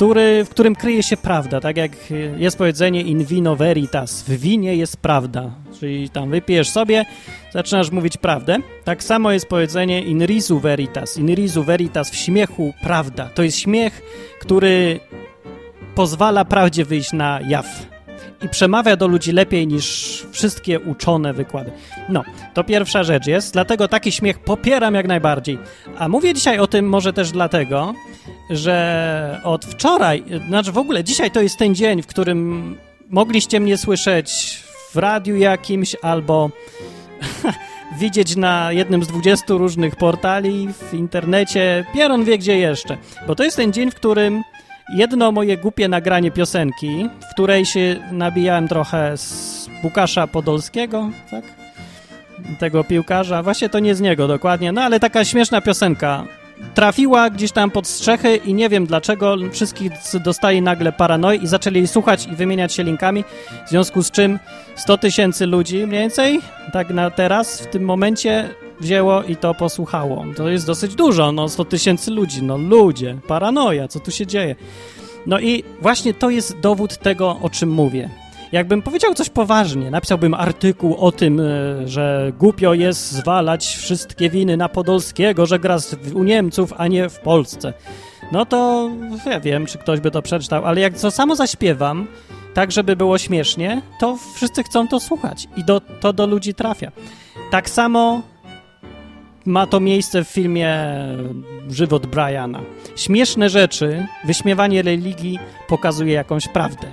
który, 0.03 0.45
w 0.45 0.49
którym 0.49 0.75
kryje 0.75 1.03
się 1.03 1.17
prawda, 1.17 1.59
tak 1.59 1.77
jak 1.77 1.91
jest 2.37 2.57
powiedzenie 2.57 3.01
in 3.01 3.25
vino 3.25 3.55
veritas, 3.55 4.23
w 4.23 4.39
winie 4.39 4.75
jest 4.75 4.97
prawda, 4.97 5.51
czyli 5.79 6.09
tam 6.09 6.29
wypijesz 6.29 6.69
sobie, 6.69 7.05
zaczynasz 7.53 7.91
mówić 7.91 8.17
prawdę. 8.17 8.57
Tak 8.83 9.03
samo 9.03 9.31
jest 9.31 9.45
powiedzenie 9.45 10.01
in 10.01 10.25
risu 10.25 10.59
veritas, 10.59 11.17
in 11.17 11.35
risu 11.35 11.63
veritas, 11.63 12.11
w 12.11 12.15
śmiechu 12.15 12.73
prawda. 12.81 13.29
To 13.35 13.43
jest 13.43 13.57
śmiech, 13.57 14.01
który 14.39 14.99
pozwala 15.95 16.45
prawdzie 16.45 16.85
wyjść 16.85 17.13
na 17.13 17.39
jaw 17.47 17.92
i 18.41 18.49
przemawia 18.49 18.95
do 18.95 19.07
ludzi 19.07 19.31
lepiej 19.31 19.67
niż 19.67 20.25
wszystkie 20.31 20.79
uczone 20.79 21.33
wykłady. 21.33 21.71
No, 22.09 22.23
to 22.53 22.63
pierwsza 22.63 23.03
rzecz 23.03 23.27
jest, 23.27 23.53
dlatego 23.53 23.87
taki 23.87 24.11
śmiech 24.11 24.39
popieram 24.39 24.95
jak 24.95 25.07
najbardziej. 25.07 25.59
A 25.97 26.09
mówię 26.09 26.33
dzisiaj 26.33 26.59
o 26.59 26.67
tym 26.67 26.89
może 26.89 27.13
też 27.13 27.31
dlatego, 27.31 27.93
że 28.49 29.41
od 29.43 29.65
wczoraj, 29.65 30.23
znaczy 30.47 30.71
w 30.71 30.77
ogóle 30.77 31.03
dzisiaj 31.03 31.31
to 31.31 31.41
jest 31.41 31.57
ten 31.57 31.75
dzień, 31.75 32.01
w 32.01 32.07
którym 32.07 32.77
mogliście 33.09 33.59
mnie 33.59 33.77
słyszeć 33.77 34.59
w 34.91 34.97
radiu 34.97 35.35
jakimś 35.35 35.95
albo 36.01 36.49
widzieć 37.99 38.35
na 38.35 38.71
jednym 38.71 39.03
z 39.03 39.07
20 39.07 39.45
różnych 39.47 39.95
portali 39.95 40.67
w 40.73 40.93
internecie. 40.93 41.85
Pieron 41.93 42.23
wie 42.23 42.37
gdzie 42.37 42.57
jeszcze. 42.57 42.97
Bo 43.27 43.35
to 43.35 43.43
jest 43.43 43.57
ten 43.57 43.73
dzień, 43.73 43.91
w 43.91 43.95
którym 43.95 44.43
jedno 44.89 45.31
moje 45.31 45.57
głupie 45.57 45.87
nagranie 45.87 46.31
piosenki, 46.31 47.09
w 47.29 47.33
której 47.33 47.65
się 47.65 47.95
nabijałem 48.11 48.67
trochę 48.67 49.17
z 49.17 49.69
Łukasza 49.83 50.27
Podolskiego, 50.27 51.09
tak? 51.31 51.43
Tego 52.59 52.83
piłkarza. 52.83 53.43
Właśnie 53.43 53.69
to 53.69 53.79
nie 53.79 53.95
z 53.95 54.01
niego 54.01 54.27
dokładnie, 54.27 54.71
no 54.71 54.81
ale 54.81 54.99
taka 54.99 55.25
śmieszna 55.25 55.61
piosenka 55.61 56.25
trafiła 56.73 57.29
gdzieś 57.29 57.51
tam 57.51 57.71
pod 57.71 57.87
strzechy 57.87 58.35
i 58.35 58.53
nie 58.53 58.69
wiem 58.69 58.85
dlaczego 58.85 59.35
wszystkich 59.51 59.91
dostali 60.23 60.61
nagle 60.61 60.91
paranoi 60.91 61.43
i 61.43 61.47
zaczęli 61.47 61.87
słuchać 61.87 62.27
i 62.27 62.35
wymieniać 62.35 62.73
się 62.73 62.83
linkami, 62.83 63.23
w 63.65 63.69
związku 63.69 64.03
z 64.03 64.11
czym 64.11 64.39
100 64.75 64.97
tysięcy 64.97 65.45
ludzi 65.45 65.75
mniej 65.75 66.01
więcej, 66.01 66.39
tak 66.73 66.89
na 66.89 67.09
teraz, 67.09 67.61
w 67.61 67.67
tym 67.67 67.83
momencie 67.83 68.49
wzięło 68.79 69.23
i 69.23 69.35
to 69.35 69.53
posłuchało. 69.53 70.25
To 70.35 70.49
jest 70.49 70.67
dosyć 70.67 70.95
dużo, 70.95 71.31
no 71.31 71.49
100 71.49 71.65
tysięcy 71.65 72.11
ludzi, 72.11 72.43
no 72.43 72.57
ludzie, 72.57 73.17
paranoja, 73.27 73.87
co 73.87 73.99
tu 73.99 74.11
się 74.11 74.27
dzieje? 74.27 74.55
No 75.25 75.39
i 75.39 75.63
właśnie 75.81 76.13
to 76.13 76.29
jest 76.29 76.59
dowód 76.59 76.97
tego, 76.97 77.39
o 77.41 77.49
czym 77.49 77.69
mówię. 77.69 78.09
Jakbym 78.51 78.81
powiedział 78.81 79.13
coś 79.13 79.29
poważnie, 79.29 79.91
napisałbym 79.91 80.33
artykuł 80.33 80.95
o 80.95 81.11
tym, 81.11 81.39
e, 81.39 81.43
że 81.87 82.31
głupio 82.39 82.73
jest 82.73 83.11
zwalać 83.11 83.65
wszystkie 83.65 84.29
winy 84.29 84.57
na 84.57 84.69
Podolskiego, 84.69 85.45
że 85.45 85.59
gra 85.59 85.77
u 86.15 86.23
Niemców, 86.23 86.73
a 86.77 86.87
nie 86.87 87.09
w 87.09 87.19
Polsce. 87.19 87.73
No 88.31 88.45
to 88.45 88.89
ja 89.25 89.39
wiem, 89.39 89.65
czy 89.65 89.77
ktoś 89.77 89.99
by 89.99 90.11
to 90.11 90.21
przeczytał, 90.21 90.65
ale 90.65 90.81
jak 90.81 90.99
to 90.99 91.11
samo 91.11 91.35
zaśpiewam, 91.35 92.07
tak 92.53 92.71
żeby 92.71 92.95
było 92.95 93.17
śmiesznie, 93.17 93.81
to 93.99 94.17
wszyscy 94.35 94.63
chcą 94.63 94.87
to 94.87 94.99
słuchać 94.99 95.47
i 95.57 95.63
do, 95.63 95.81
to 95.99 96.13
do 96.13 96.27
ludzi 96.27 96.53
trafia. 96.53 96.91
Tak 97.51 97.69
samo 97.69 98.21
ma 99.45 99.67
to 99.67 99.79
miejsce 99.79 100.23
w 100.23 100.27
filmie 100.27 100.77
Żywot 101.69 102.05
Briana. 102.05 102.61
Śmieszne 102.95 103.49
rzeczy, 103.49 104.07
wyśmiewanie 104.25 104.81
religii 104.81 105.39
pokazuje 105.67 106.13
jakąś 106.13 106.47
prawdę. 106.47 106.87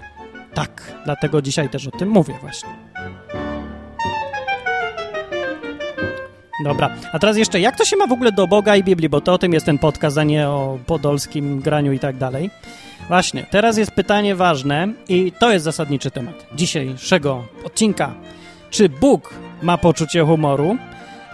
Tak, 0.54 0.94
dlatego 1.04 1.42
dzisiaj 1.42 1.68
też 1.68 1.86
o 1.86 1.90
tym 1.90 2.08
mówię 2.08 2.34
właśnie. 2.40 2.70
Dobra, 6.64 6.90
a 7.12 7.18
teraz 7.18 7.36
jeszcze, 7.36 7.60
jak 7.60 7.76
to 7.76 7.84
się 7.84 7.96
ma 7.96 8.06
w 8.06 8.12
ogóle 8.12 8.32
do 8.32 8.46
Boga 8.46 8.76
i 8.76 8.84
Biblii, 8.84 9.08
bo 9.08 9.20
to 9.20 9.32
o 9.32 9.38
tym 9.38 9.52
jest 9.52 9.66
ten 9.66 9.78
podcast, 9.78 10.18
a 10.18 10.24
nie 10.24 10.48
o 10.48 10.78
podolskim 10.86 11.60
graniu 11.60 11.92
i 11.92 11.98
tak 11.98 12.16
dalej. 12.16 12.50
Właśnie, 13.08 13.46
teraz 13.50 13.78
jest 13.78 13.90
pytanie 13.90 14.34
ważne 14.34 14.88
i 15.08 15.32
to 15.32 15.52
jest 15.52 15.64
zasadniczy 15.64 16.10
temat 16.10 16.46
dzisiejszego 16.54 17.44
odcinka. 17.64 18.14
Czy 18.70 18.88
Bóg 18.88 19.34
ma 19.62 19.78
poczucie 19.78 20.24
humoru? 20.24 20.76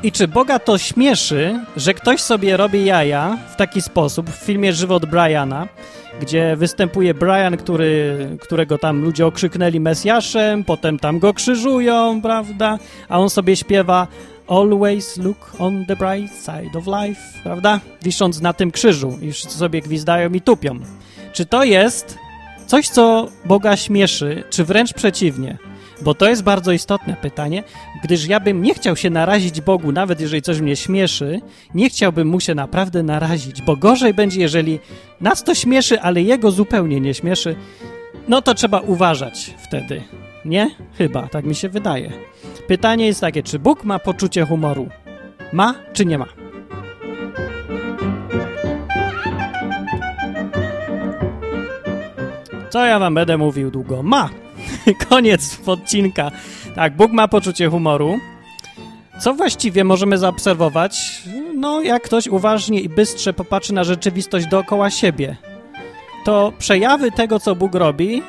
I 0.02 0.12
czy 0.12 0.28
Boga 0.28 0.58
to 0.58 0.78
śmieszy, 0.78 1.60
że 1.76 1.94
ktoś 1.94 2.20
sobie 2.20 2.56
robi 2.56 2.84
jaja 2.84 3.38
w 3.52 3.56
taki 3.56 3.82
sposób 3.82 4.30
w 4.30 4.44
filmie 4.44 4.72
Żywot 4.72 5.06
Briana, 5.06 5.68
gdzie 6.20 6.56
występuje 6.56 7.14
Brian, 7.14 7.56
który, 7.56 8.16
którego 8.40 8.78
tam 8.78 9.02
ludzie 9.02 9.26
okrzyknęli 9.26 9.80
Mesjaszem, 9.80 10.64
potem 10.64 10.98
tam 10.98 11.18
go 11.18 11.34
krzyżują, 11.34 12.22
prawda? 12.22 12.78
A 13.08 13.18
on 13.18 13.30
sobie 13.30 13.56
śpiewa 13.56 14.06
Always 14.48 15.16
look 15.16 15.52
on 15.58 15.86
the 15.86 15.96
bright 15.96 16.34
side 16.34 16.78
of 16.78 16.86
life, 16.86 17.20
prawda? 17.42 17.80
Wisząc 18.02 18.40
na 18.40 18.52
tym 18.52 18.70
krzyżu 18.70 19.18
i 19.22 19.32
sobie 19.32 19.80
gwizdają 19.80 20.32
i 20.32 20.40
tupią. 20.40 20.78
Czy 21.32 21.46
to 21.46 21.64
jest 21.64 22.18
coś, 22.66 22.88
co 22.88 23.28
Boga 23.44 23.76
śmieszy, 23.76 24.44
czy 24.50 24.64
wręcz 24.64 24.92
przeciwnie? 24.92 25.58
Bo 26.02 26.14
to 26.14 26.28
jest 26.28 26.42
bardzo 26.42 26.72
istotne 26.72 27.16
pytanie, 27.22 27.62
gdyż 28.04 28.26
ja 28.26 28.40
bym 28.40 28.62
nie 28.62 28.74
chciał 28.74 28.96
się 28.96 29.10
narazić 29.10 29.60
Bogu, 29.60 29.92
nawet 29.92 30.20
jeżeli 30.20 30.42
coś 30.42 30.60
mnie 30.60 30.76
śmieszy, 30.76 31.40
nie 31.74 31.90
chciałbym 31.90 32.28
mu 32.28 32.40
się 32.40 32.54
naprawdę 32.54 33.02
narazić, 33.02 33.62
bo 33.62 33.76
gorzej 33.76 34.14
będzie, 34.14 34.40
jeżeli 34.40 34.80
nas 35.20 35.44
to 35.44 35.54
śmieszy, 35.54 36.00
ale 36.00 36.22
jego 36.22 36.50
zupełnie 36.50 37.00
nie 37.00 37.14
śmieszy, 37.14 37.56
no 38.28 38.42
to 38.42 38.54
trzeba 38.54 38.80
uważać 38.80 39.54
wtedy. 39.58 40.02
Nie? 40.44 40.70
Chyba, 40.98 41.28
tak 41.28 41.44
mi 41.44 41.54
się 41.54 41.68
wydaje. 41.68 42.12
Pytanie 42.66 43.06
jest 43.06 43.20
takie, 43.20 43.42
czy 43.42 43.58
Bóg 43.58 43.84
ma 43.84 43.98
poczucie 43.98 44.46
humoru? 44.46 44.88
Ma 45.52 45.74
czy 45.92 46.06
nie 46.06 46.18
ma? 46.18 46.26
Co 52.70 52.86
ja 52.86 52.98
wam 52.98 53.14
będę 53.14 53.38
mówił 53.38 53.70
długo? 53.70 54.02
Ma! 54.02 54.30
Koniec 55.08 55.60
odcinka. 55.66 56.30
Tak, 56.74 56.96
Bóg 56.96 57.12
ma 57.12 57.28
poczucie 57.28 57.70
humoru. 57.70 58.18
Co 59.18 59.34
właściwie 59.34 59.84
możemy 59.84 60.18
zaobserwować? 60.18 61.22
No, 61.54 61.82
jak 61.82 62.02
ktoś 62.02 62.26
uważnie 62.26 62.80
i 62.80 62.88
bystrze 62.88 63.32
popatrzy 63.32 63.74
na 63.74 63.84
rzeczywistość 63.84 64.46
dookoła 64.46 64.90
siebie, 64.90 65.36
to 66.24 66.52
przejawy 66.58 67.10
tego, 67.10 67.40
co 67.40 67.54
Bóg 67.54 67.74
robi, 67.74 68.22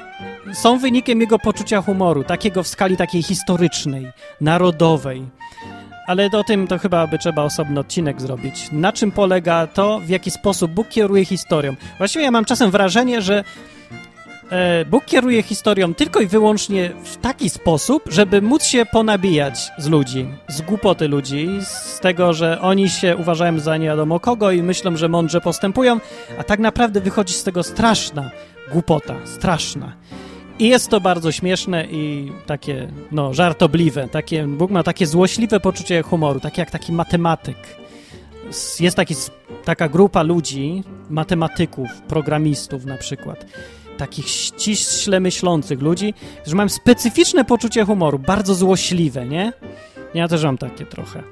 są 0.54 0.80
wynikiem 0.80 1.22
jego 1.22 1.40
poczucia 1.40 1.82
humoru, 1.82 2.24
takiego 2.24 2.64
w 2.64 2.68
skali 2.68 2.98
takiej 2.98 3.24
historycznej, 3.24 4.12
narodowej. 4.42 5.26
Ale 6.08 6.30
o 6.32 6.44
tym 6.44 6.68
to 6.68 6.78
chyba 6.78 7.08
by 7.08 7.18
trzeba 7.18 7.44
osobny 7.44 7.80
odcinek 7.80 8.22
zrobić. 8.22 8.70
Na 8.72 8.94
czym 8.94 9.12
polega 9.12 9.68
to, 9.68 10.00
w 10.00 10.10
jaki 10.10 10.32
sposób 10.32 10.72
Bóg 10.72 10.90
kieruje 10.90 11.26
historią? 11.26 11.76
Właściwie 11.98 12.26
ja 12.26 12.32
mam 12.32 12.46
czasem 12.46 12.72
wrażenie, 12.72 13.22
że 13.22 13.44
Bóg 14.90 15.06
kieruje 15.06 15.44
historią 15.44 15.94
tylko 15.94 16.20
i 16.20 16.28
wyłącznie 16.28 16.92
w 17.04 17.18
taki 17.18 17.50
sposób, 17.50 18.04
żeby 18.10 18.42
móc 18.42 18.64
się 18.64 18.86
ponabijać 18.86 19.72
z 19.78 19.88
ludzi, 19.88 20.28
z 20.48 20.62
głupoty 20.62 21.08
ludzi, 21.08 21.50
z 21.62 22.00
tego, 22.00 22.34
że 22.34 22.62
oni 22.62 22.90
się 22.90 23.18
uważają 23.18 23.60
za 23.60 23.78
nie 23.78 23.88
wiadomo 23.88 24.20
kogo 24.20 24.52
i 24.52 24.64
myślą, 24.64 24.98
że 24.98 25.10
mądrze 25.10 25.42
postępują, 25.42 26.00
a 26.40 26.44
tak 26.44 26.60
naprawdę 26.60 27.02
wychodzi 27.02 27.34
z 27.34 27.44
tego 27.44 27.64
straszna 27.64 28.32
głupota, 28.72 29.16
straszna. 29.26 29.94
I 30.60 30.68
jest 30.68 30.90
to 30.90 31.02
bardzo 31.02 31.32
śmieszne 31.32 31.86
i 31.86 32.32
takie, 32.46 32.88
no, 33.12 33.34
żartobliwe. 33.34 34.08
Takie, 34.08 34.48
Bóg 34.48 34.72
ma 34.72 34.84
takie 34.84 35.08
złośliwe 35.08 35.60
poczucie 35.60 36.02
humoru, 36.02 36.40
takie 36.40 36.62
jak 36.62 36.72
taki 36.72 36.92
matematyk. 36.92 37.58
Jest 38.80 38.96
taki, 38.96 39.16
taka 39.66 39.90
grupa 39.90 40.24
ludzi, 40.24 40.84
matematyków, 41.10 41.88
programistów 42.08 42.86
na 42.86 42.98
przykład, 42.98 43.46
takich 43.98 44.28
ściśle 44.28 45.20
myślących 45.20 45.82
ludzi, 45.82 46.14
że 46.46 46.56
mają 46.56 46.70
specyficzne 46.70 47.46
poczucie 47.46 47.86
humoru, 47.86 48.20
bardzo 48.20 48.56
złośliwe, 48.56 49.26
nie? 49.26 49.54
Ja 50.14 50.28
też 50.28 50.44
mam 50.44 50.58
takie 50.58 50.86
trochę. 50.86 51.24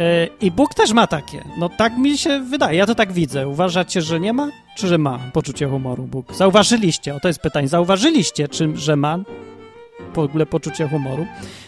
E, 0.00 0.26
I 0.40 0.50
Bóg 0.50 0.74
też 0.74 0.92
ma 0.92 1.06
takie. 1.06 1.44
No 1.58 1.68
tak 1.68 1.98
mi 1.98 2.18
się 2.18 2.40
wydaje, 2.40 2.78
ja 2.78 2.86
to 2.86 2.94
tak 2.94 3.12
widzę. 3.12 3.48
Uważacie, 3.48 4.02
że 4.02 4.20
nie 4.20 4.32
ma, 4.32 4.48
czy 4.76 4.88
że 4.88 4.98
ma 4.98 5.18
poczucie 5.32 5.68
humoru 5.68 6.02
Bóg? 6.04 6.34
Zauważyliście, 6.34 7.14
o 7.14 7.20
to 7.20 7.28
jest 7.28 7.40
pytanie, 7.40 7.68
zauważyliście, 7.68 8.48
czy, 8.48 8.76
że 8.76 8.96
ma 8.96 9.18
w 10.14 10.18
ogóle 10.18 10.46
poczucie 10.46 10.88
humoru? 10.88 11.26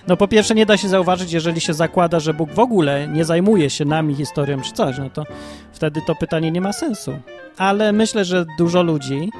No 0.08 0.16
po 0.16 0.28
pierwsze 0.28 0.54
nie 0.54 0.66
da 0.66 0.76
się 0.76 0.88
zauważyć, 0.88 1.32
jeżeli 1.32 1.60
się 1.60 1.74
zakłada, 1.74 2.20
że 2.20 2.34
Bóg 2.34 2.52
w 2.52 2.58
ogóle 2.58 3.08
nie 3.08 3.24
zajmuje 3.24 3.70
się 3.70 3.84
nami, 3.84 4.14
historią 4.14 4.60
czy 4.60 4.72
coś, 4.72 4.98
no 4.98 5.10
to 5.10 5.24
wtedy 5.72 6.00
to 6.06 6.14
pytanie 6.14 6.50
nie 6.50 6.60
ma 6.60 6.72
sensu. 6.72 7.18
Ale 7.56 7.92
myślę, 7.92 8.24
że 8.24 8.46
dużo 8.58 8.82
ludzi 8.82 9.30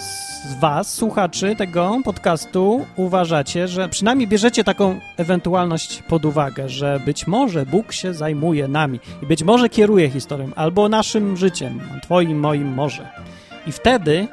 z 0.00 0.54
Was, 0.60 0.94
słuchaczy 0.94 1.56
tego 1.56 1.98
podcastu, 2.04 2.86
uważacie, 2.96 3.68
że 3.68 3.88
przynajmniej 3.88 4.28
bierzecie 4.28 4.64
taką 4.64 5.00
ewentualność 5.16 6.02
pod 6.02 6.24
uwagę, 6.24 6.68
że 6.68 7.00
być 7.06 7.26
może 7.26 7.66
Bóg 7.66 7.92
się 7.92 8.14
zajmuje 8.14 8.68
nami 8.68 9.00
i 9.22 9.26
być 9.26 9.42
może 9.42 9.68
kieruje 9.68 10.10
historią 10.10 10.50
albo 10.56 10.88
naszym 10.88 11.36
życiem, 11.36 11.80
Twoim, 12.02 12.40
moim 12.40 12.74
może. 12.74 13.08
I 13.66 13.72
wtedy, 13.72 14.28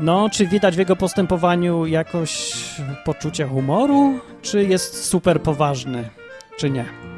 no, 0.00 0.30
czy 0.30 0.46
widać 0.46 0.74
w 0.76 0.78
jego 0.78 0.96
postępowaniu 0.96 1.86
jakoś 1.86 2.54
poczucie 3.04 3.46
humoru, 3.46 4.20
czy 4.42 4.64
jest 4.64 5.04
super 5.04 5.42
poważny, 5.42 6.08
czy 6.58 6.70
nie? 6.70 7.09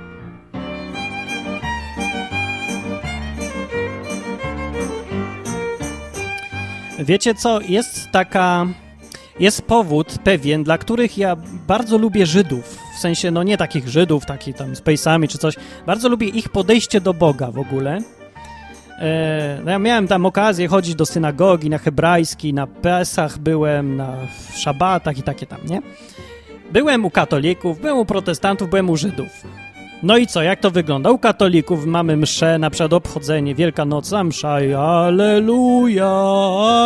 Wiecie 7.05 7.35
co, 7.35 7.61
jest 7.61 8.11
taka... 8.11 8.67
Jest 9.41 9.63
powód 9.63 10.19
pewien, 10.25 10.65
dla 10.65 10.79
których 10.79 11.19
ja 11.19 11.37
bardzo 11.67 11.99
lubię 11.99 12.27
Żydów. 12.27 12.79
W 12.97 12.99
sensie, 12.99 13.31
no 13.31 13.43
nie 13.43 13.57
takich 13.57 13.89
Żydów, 13.89 14.27
takich 14.27 14.57
tam 14.57 14.73
Space'ami 14.73 15.29
czy 15.29 15.39
coś. 15.39 15.55
Bardzo 15.87 16.09
lubię 16.09 16.29
ich 16.29 16.49
podejście 16.49 17.01
do 17.01 17.15
Boga 17.15 17.51
w 17.51 17.59
ogóle. 17.59 17.99
E, 18.99 19.61
no 19.65 19.71
ja 19.71 19.79
miałem 19.79 20.09
tam 20.09 20.27
okazję 20.27 20.69
chodzić 20.69 20.95
do 20.95 21.07
synagogi, 21.07 21.71
na 21.71 21.79
hebrajski, 21.79 22.55
na 22.55 22.67
Pesach 22.67 23.39
byłem, 23.39 23.97
na 23.97 24.17
szabatach 24.57 25.19
i 25.19 25.23
takie 25.23 25.47
tam, 25.47 25.59
nie? 25.65 25.83
Byłem 26.73 27.05
u 27.05 27.11
katolików, 27.11 27.81
byłem 27.81 27.99
u 27.99 28.05
protestantów, 28.05 28.71
byłem 28.71 28.91
u 28.91 28.97
Żydów. 28.97 29.29
No 30.03 30.17
i 30.17 30.27
co, 30.27 30.43
jak 30.43 30.61
to 30.61 30.71
wygląda? 30.71 31.11
U 31.11 31.19
katolików 31.19 31.87
mamy 31.87 32.17
mszę, 32.17 32.59
na 32.59 32.71
przykład 32.71 32.93
obchodzenie, 32.93 33.55
Wielkanocna 33.55 34.25
msza 34.25 34.61
i 34.61 34.73
aleluja, 34.75 36.11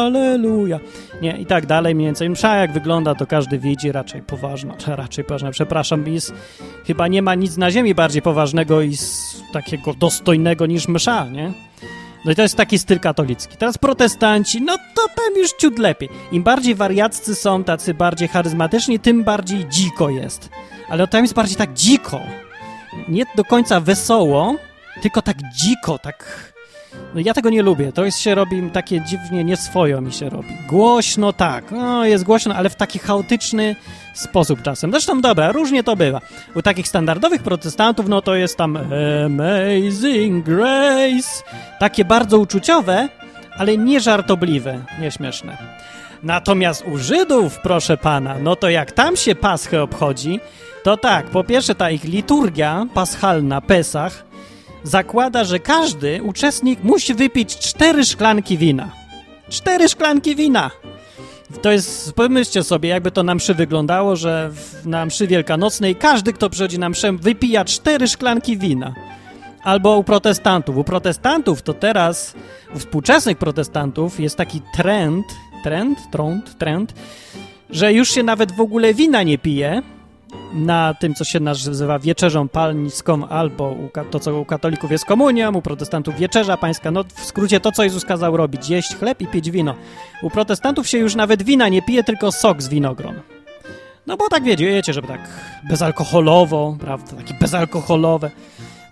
aleluja. 0.05 0.81
Nie, 1.23 1.37
i 1.37 1.47
tak 1.47 1.67
dalej 1.67 1.95
mniej 1.95 2.07
więcej. 2.09 2.31
Msza 2.31 2.57
jak 2.57 2.73
wygląda, 2.73 3.15
to 3.15 3.27
każdy 3.27 3.59
widzi, 3.59 3.93
raczej 3.93 4.23
poważna, 4.23 4.75
raczej 4.97 5.25
poważna, 5.25 5.51
przepraszam, 5.51 6.09
jest, 6.09 6.35
chyba 6.87 7.09
nie 7.09 7.23
ma 7.23 7.35
nic 7.35 7.57
na 7.57 7.71
ziemi 7.71 7.95
bardziej 7.95 8.23
poważnego 8.23 8.83
i 8.83 8.97
takiego 9.53 9.95
dostojnego 9.95 10.67
niż 10.67 10.89
msza, 10.89 11.27
nie? 11.27 11.53
No 12.25 12.33
i 12.33 12.35
to 12.35 12.43
jest 12.43 12.57
taki 12.57 12.79
styl 12.79 13.01
katolicki. 13.01 13.57
Teraz 13.57 13.79
protestanci, 13.79 14.63
no 14.63 14.77
to 14.95 15.03
tam 15.09 15.37
już 15.37 15.53
ciut 15.53 15.79
lepiej. 15.79 16.09
Im 16.33 16.43
bardziej 16.43 16.75
wariaccy 16.75 17.35
są, 17.35 17.65
tacy 17.65 17.95
bardziej 17.95 18.29
charyzmatyczni, 18.29 18.99
tym 18.99 19.25
bardziej 19.25 19.69
dziko 19.69 20.11
jest. 20.11 20.51
Ale 20.89 21.09
tam 21.09 21.23
jest 21.23 21.35
bardziej 21.35 21.57
tak 21.57 21.75
dziko, 21.75 22.21
nie 23.09 23.25
do 23.37 23.45
końca 23.45 23.81
wesoło, 23.81 24.57
tylko 25.03 25.23
tak 25.23 25.37
dziko, 25.53 25.99
tak 25.99 26.47
No 27.15 27.21
ja 27.25 27.35
tego 27.35 27.51
nie 27.51 27.63
lubię. 27.63 27.93
To 27.93 28.05
jest 28.05 28.19
się 28.19 28.35
robi 28.35 28.71
takie 28.73 29.01
dziwnie 29.01 29.45
nieswojo 29.45 30.01
mi 30.01 30.13
się 30.13 30.29
robi. 30.29 30.49
Głośno 30.69 31.33
tak, 31.33 31.71
no 31.71 32.05
jest 32.05 32.25
głośno, 32.25 32.55
ale 32.55 32.71
w 32.71 32.77
taki 32.77 32.99
chaotyczny 32.99 33.77
sposób 34.15 34.63
czasem. 34.63 34.91
Zresztą 34.91 35.21
dobra, 35.21 35.53
różnie 35.53 35.83
to 35.83 35.97
bywa. 35.97 36.21
U 36.55 36.63
takich 36.63 36.89
standardowych 36.89 37.43
protestantów, 37.43 38.09
no 38.09 38.23
to 38.23 38.35
jest 38.35 38.57
tam 38.57 38.79
Amazing 39.27 40.45
Grace. 40.45 41.43
Takie 41.81 42.05
bardzo 42.05 42.39
uczuciowe, 42.39 43.09
ale 43.59 43.79
nie 43.79 44.01
żartobliwe, 44.01 44.85
nieśmieszne. 45.01 45.57
Natomiast 46.23 46.85
u 46.93 46.99
Żydów, 46.99 47.59
proszę 47.59 47.97
pana, 47.97 48.37
no 48.39 48.57
to 48.57 48.69
jak 48.69 48.93
tam 48.93 49.17
się 49.17 49.35
Paschę 49.35 49.83
obchodzi, 49.83 50.41
to 50.87 50.97
tak, 50.97 51.27
po 51.27 51.45
pierwsze 51.45 51.75
ta 51.75 51.91
ich 51.91 52.05
liturgia 52.05 52.87
paschalna, 52.95 53.61
Pesach, 53.61 54.25
zakłada, 54.83 55.45
że 55.45 55.59
każdy 55.59 56.23
uczestnik 56.23 56.85
musi 56.85 57.15
wypić 57.15 57.59
cztery 57.59 58.05
szklanki 58.05 58.59
wina. 58.59 58.91
Cztery 59.49 59.89
szklanki 59.89 60.37
wina! 60.37 60.71
To 61.63 61.71
jest, 61.71 62.13
pomyślcie 62.13 62.63
sobie, 62.63 62.89
jakby 62.89 63.11
to 63.11 63.23
na 63.23 63.35
mszy 63.35 63.55
wyglądało, 63.55 64.17
że 64.17 64.51
na 64.85 65.07
mszy 65.07 65.27
wielkanocnej 65.27 65.97
każdy, 65.97 66.33
kto 66.33 66.51
przychodzi 66.51 66.79
na 66.79 66.89
mszę, 66.89 67.13
wypija 67.13 67.65
cztery 67.65 68.09
szklanki 68.09 68.59
wina. 68.59 68.95
Albo 69.63 69.99
u 69.99 70.05
protestantów. 70.05 70.77
U 70.77 70.85
protestantów 70.85 71.63
to 71.63 71.75
teraz, 71.75 72.35
u 72.75 72.79
współczesnych 72.79 73.39
protestantów 73.39 74.21
jest 74.21 74.37
taki 74.37 74.61
trend, 74.77 75.27
trend, 75.65 75.99
trend, 76.13 76.59
trend, 76.59 76.95
że 77.71 77.93
już 77.93 78.11
się 78.11 78.23
nawet 78.23 78.53
w 78.53 78.61
ogóle 78.61 78.95
wina 78.95 79.23
nie 79.23 79.39
pije, 79.39 79.83
na 80.53 80.95
tym, 80.95 81.15
co 81.15 81.25
się 81.25 81.41
nazywa 81.41 81.99
wieczerzą 81.99 82.49
palnicką, 82.49 83.29
albo 83.29 83.77
to, 84.11 84.21
co 84.21 84.41
u 84.41 84.45
katolików 84.45 84.91
jest 84.91 85.05
komunią, 85.05 85.55
u 85.55 85.63
protestantów 85.63 86.17
wieczerza 86.17 86.57
pańska. 86.57 86.91
No 86.91 87.05
w 87.15 87.25
skrócie 87.25 87.61
to, 87.61 87.73
co 87.73 87.85
Jezus 87.85 88.05
kazał 88.05 88.37
robić, 88.37 88.69
jeść 88.69 88.97
chleb 88.97 89.21
i 89.21 89.27
pić 89.27 89.51
wino. 89.51 89.75
U 90.23 90.31
protestantów 90.31 90.89
się 90.89 90.99
już 90.99 91.15
nawet 91.15 91.43
wina 91.43 91.69
nie 91.69 91.83
pije, 91.83 92.05
tylko 92.05 92.33
sok 92.33 92.63
z 92.63 92.69
winogron. 92.69 93.21
No 94.07 94.17
bo 94.17 94.29
tak 94.29 94.45
wiecie, 94.45 94.93
żeby 94.93 95.09
tak 95.09 95.21
bezalkoholowo, 95.69 96.77
prawda, 96.81 97.17
takie 97.17 97.35
bezalkoholowe. 97.35 98.31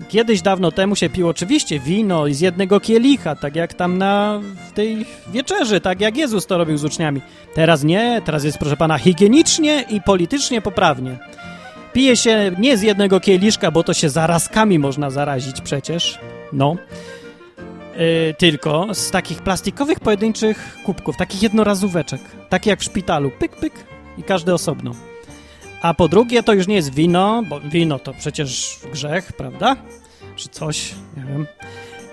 Kiedyś 0.08 0.42
dawno 0.42 0.72
temu 0.72 0.96
się 0.96 1.08
piło 1.08 1.30
oczywiście 1.30 1.80
wino 1.80 2.24
z 2.30 2.40
jednego 2.40 2.80
kielicha, 2.80 3.36
tak 3.36 3.56
jak 3.56 3.74
tam 3.74 3.98
na 3.98 4.40
tej 4.74 5.06
wieczerzy, 5.32 5.80
tak 5.80 6.00
jak 6.00 6.16
Jezus 6.16 6.46
to 6.46 6.58
robił 6.58 6.78
z 6.78 6.84
uczniami. 6.84 7.20
Teraz 7.54 7.84
nie, 7.84 8.22
teraz 8.24 8.44
jest, 8.44 8.58
proszę 8.58 8.76
pana, 8.76 8.98
higienicznie 8.98 9.84
i 9.90 10.00
politycznie 10.00 10.60
poprawnie. 10.60 11.18
Pije 11.92 12.16
się 12.16 12.52
nie 12.58 12.76
z 12.76 12.82
jednego 12.82 13.20
kieliszka, 13.20 13.70
bo 13.70 13.82
to 13.82 13.94
się 13.94 14.10
zarazkami 14.10 14.78
można 14.78 15.10
zarazić 15.10 15.60
przecież, 15.60 16.18
no. 16.52 16.76
Yy, 17.96 18.34
tylko 18.38 18.94
z 18.94 19.10
takich 19.10 19.42
plastikowych 19.42 20.00
pojedynczych 20.00 20.76
kubków, 20.84 21.16
takich 21.16 21.42
jednorazóweczek, 21.42 22.20
takie 22.48 22.70
jak 22.70 22.80
w 22.80 22.84
szpitalu, 22.84 23.30
pyk, 23.30 23.56
pyk 23.56 23.72
i 24.18 24.22
każdy 24.22 24.54
osobno. 24.54 25.13
A 25.84 25.94
po 25.94 26.08
drugie, 26.08 26.42
to 26.42 26.52
już 26.52 26.66
nie 26.66 26.74
jest 26.74 26.94
wino, 26.94 27.42
bo 27.48 27.60
wino 27.60 27.98
to 27.98 28.12
przecież 28.14 28.80
grzech, 28.92 29.32
prawda? 29.32 29.76
Czy 30.36 30.48
coś, 30.48 30.94
nie 31.16 31.24
wiem. 31.24 31.46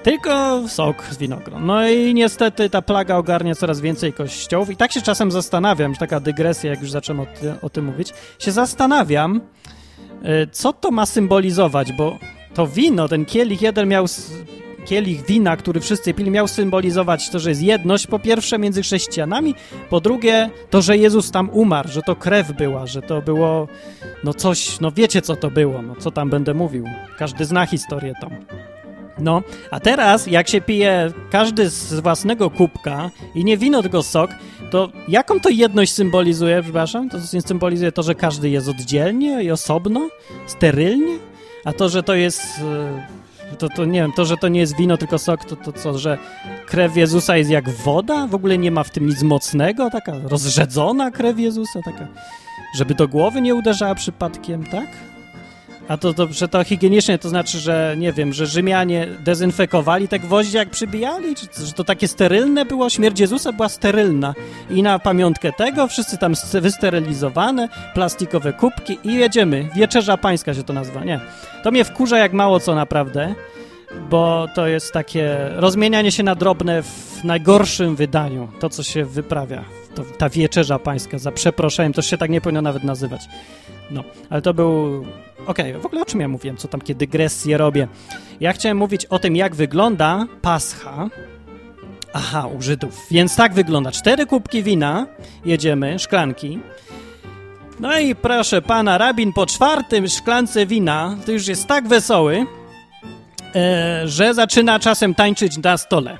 Tylko 0.03 0.63
sok 0.67 1.03
z 1.11 1.17
winogron. 1.17 1.65
No 1.65 1.89
i 1.89 2.13
niestety 2.13 2.69
ta 2.69 2.81
plaga 2.81 3.15
ogarnia 3.15 3.55
coraz 3.55 3.81
więcej 3.81 4.13
kościołów 4.13 4.69
i 4.69 4.75
tak 4.75 4.91
się 4.91 5.01
czasem 5.01 5.31
zastanawiam, 5.31 5.95
taka 5.95 6.19
dygresja, 6.19 6.69
jak 6.69 6.81
już 6.81 6.91
zacząłem 6.91 7.19
o, 7.19 7.25
ty, 7.25 7.53
o 7.61 7.69
tym 7.69 7.85
mówić, 7.85 8.13
się 8.39 8.51
zastanawiam, 8.51 9.41
y, 10.25 10.47
co 10.51 10.73
to 10.73 10.91
ma 10.91 11.05
symbolizować, 11.05 11.91
bo 11.91 12.17
to 12.53 12.67
wino, 12.67 13.07
ten 13.07 13.25
kielich 13.25 13.61
jeden 13.61 13.87
miał 13.87 14.05
kielich 14.85 15.25
wina, 15.25 15.57
który 15.57 15.79
wszyscy 15.79 16.13
pili, 16.13 16.31
miał 16.31 16.47
symbolizować 16.47 17.29
to, 17.29 17.39
że 17.39 17.49
jest 17.49 17.61
jedność, 17.61 18.07
po 18.07 18.19
pierwsze, 18.19 18.59
między 18.59 18.81
chrześcijanami, 18.81 19.55
po 19.89 20.01
drugie, 20.01 20.49
to, 20.69 20.81
że 20.81 20.97
Jezus 20.97 21.31
tam 21.31 21.49
umarł, 21.49 21.89
że 21.89 22.01
to 22.01 22.15
krew 22.15 22.51
była, 22.51 22.87
że 22.87 23.01
to 23.01 23.21
było, 23.21 23.67
no 24.23 24.33
coś, 24.33 24.79
no 24.79 24.91
wiecie, 24.91 25.21
co 25.21 25.35
to 25.35 25.51
było, 25.51 25.81
no 25.81 25.95
co 25.95 26.11
tam 26.11 26.29
będę 26.29 26.53
mówił. 26.53 26.85
Każdy 27.17 27.45
zna 27.45 27.65
historię 27.65 28.13
tam. 28.21 28.31
No, 29.19 29.41
a 29.71 29.79
teraz, 29.79 30.27
jak 30.27 30.49
się 30.49 30.61
pije 30.61 31.11
każdy 31.31 31.69
z 31.69 31.99
własnego 31.99 32.49
kubka 32.49 33.09
i 33.35 33.45
nie 33.45 33.57
wino, 33.57 33.81
tylko 33.81 34.03
sok, 34.03 34.31
to 34.71 34.89
jaką 35.07 35.39
to 35.39 35.49
jedność 35.49 35.93
symbolizuje, 35.93 36.63
przepraszam? 36.63 37.09
To 37.09 37.17
symbolizuje 37.41 37.91
to, 37.91 38.03
że 38.03 38.15
każdy 38.15 38.49
jest 38.49 38.67
oddzielnie 38.67 39.43
i 39.43 39.51
osobno, 39.51 40.09
sterylnie? 40.47 41.17
A 41.65 41.73
to, 41.73 41.89
że 41.89 42.03
to 42.03 42.15
jest 42.15 42.41
to, 43.61 43.69
to 43.69 43.85
nie 43.85 44.01
wiem, 44.01 44.11
to, 44.11 44.25
że 44.25 44.37
to 44.37 44.47
nie 44.47 44.59
jest 44.59 44.77
wino, 44.77 44.97
tylko 44.97 45.19
sok, 45.19 45.45
to, 45.45 45.55
to 45.55 45.71
co, 45.71 45.97
że 45.97 46.17
krew 46.67 46.97
Jezusa 46.97 47.37
jest 47.37 47.49
jak 47.49 47.69
woda? 47.69 48.27
W 48.27 48.35
ogóle 48.35 48.57
nie 48.57 48.71
ma 48.71 48.83
w 48.83 48.89
tym 48.89 49.07
nic 49.07 49.23
mocnego? 49.23 49.89
Taka 49.89 50.13
rozrzedzona 50.23 51.11
krew 51.11 51.39
Jezusa? 51.39 51.79
Taka, 51.85 52.07
żeby 52.75 52.95
do 52.95 53.07
głowy 53.07 53.41
nie 53.41 53.55
uderzała 53.55 53.95
przypadkiem, 53.95 54.63
tak? 54.63 55.10
A 55.91 55.97
to, 55.97 56.13
że 56.31 56.47
to 56.47 56.63
higienicznie 56.63 57.17
to 57.17 57.29
znaczy, 57.29 57.59
że 57.59 57.95
nie 57.97 58.13
wiem, 58.13 58.33
że 58.33 58.45
Rzymianie 58.45 59.07
dezynfekowali 59.19 60.07
te 60.07 60.19
gwoździe 60.19 60.57
jak 60.57 60.69
przybijali? 60.69 61.35
Czy, 61.35 61.65
że 61.65 61.73
to 61.73 61.83
takie 61.83 62.07
sterylne 62.07 62.65
było? 62.65 62.89
Śmierć 62.89 63.19
Jezusa 63.19 63.53
była 63.53 63.69
sterylna. 63.69 64.33
I 64.69 64.83
na 64.83 64.99
pamiątkę 64.99 65.51
tego 65.53 65.87
wszyscy 65.87 66.17
tam 66.17 66.33
wysterylizowane, 66.53 67.69
plastikowe 67.93 68.53
kubki 68.53 68.99
i 69.03 69.13
jedziemy. 69.13 69.69
Wieczerza 69.75 70.17
pańska 70.17 70.53
się 70.53 70.63
to 70.63 70.73
nazywa. 70.73 71.03
Nie. 71.03 71.19
To 71.63 71.71
mnie 71.71 71.85
wkurza 71.85 72.17
jak 72.17 72.33
mało 72.33 72.59
co 72.59 72.75
naprawdę, 72.75 73.35
bo 74.09 74.47
to 74.55 74.67
jest 74.67 74.93
takie 74.93 75.37
rozmienianie 75.55 76.11
się 76.11 76.23
na 76.23 76.35
drobne 76.35 76.83
w 76.83 77.23
najgorszym 77.23 77.95
wydaniu. 77.95 78.47
To, 78.59 78.69
co 78.69 78.83
się 78.83 79.05
wyprawia. 79.05 79.80
To, 79.95 80.03
ta 80.17 80.29
wieczerza 80.29 80.79
pańska, 80.79 81.17
za 81.17 81.31
przeproszeniem, 81.31 81.93
to 81.93 82.01
się 82.01 82.17
tak 82.17 82.29
nie 82.29 82.41
powinno 82.41 82.61
nawet 82.61 82.83
nazywać. 82.83 83.21
No, 83.91 84.03
ale 84.29 84.41
to 84.41 84.53
był 84.53 85.05
Okej, 85.47 85.71
okay, 85.71 85.81
w 85.81 85.85
ogóle 85.85 86.01
o 86.01 86.05
czym 86.05 86.19
ja 86.19 86.27
mówiłem, 86.27 86.57
co 86.57 86.67
tam, 86.67 86.81
kiedy 86.81 86.99
dygresje 86.99 87.57
robię. 87.57 87.87
Ja 88.39 88.53
chciałem 88.53 88.77
mówić 88.77 89.05
o 89.05 89.19
tym, 89.19 89.35
jak 89.35 89.55
wygląda 89.55 90.25
pascha. 90.41 91.09
Aha, 92.13 92.47
u 92.47 92.61
Żydów. 92.61 93.07
Więc 93.11 93.35
tak 93.35 93.53
wygląda. 93.53 93.91
Cztery 93.91 94.25
kubki 94.25 94.63
wina, 94.63 95.07
jedziemy, 95.45 95.99
szklanki. 95.99 96.59
No 97.79 97.99
i 97.99 98.15
proszę 98.15 98.61
pana, 98.61 98.97
rabin 98.97 99.33
po 99.33 99.45
czwartym 99.45 100.07
szklance 100.07 100.65
wina, 100.65 101.17
to 101.25 101.31
już 101.31 101.47
jest 101.47 101.67
tak 101.67 101.87
wesoły, 101.87 102.45
e, 103.55 104.01
że 104.07 104.33
zaczyna 104.33 104.79
czasem 104.79 105.15
tańczyć 105.15 105.57
na 105.57 105.77
stole. 105.77 106.17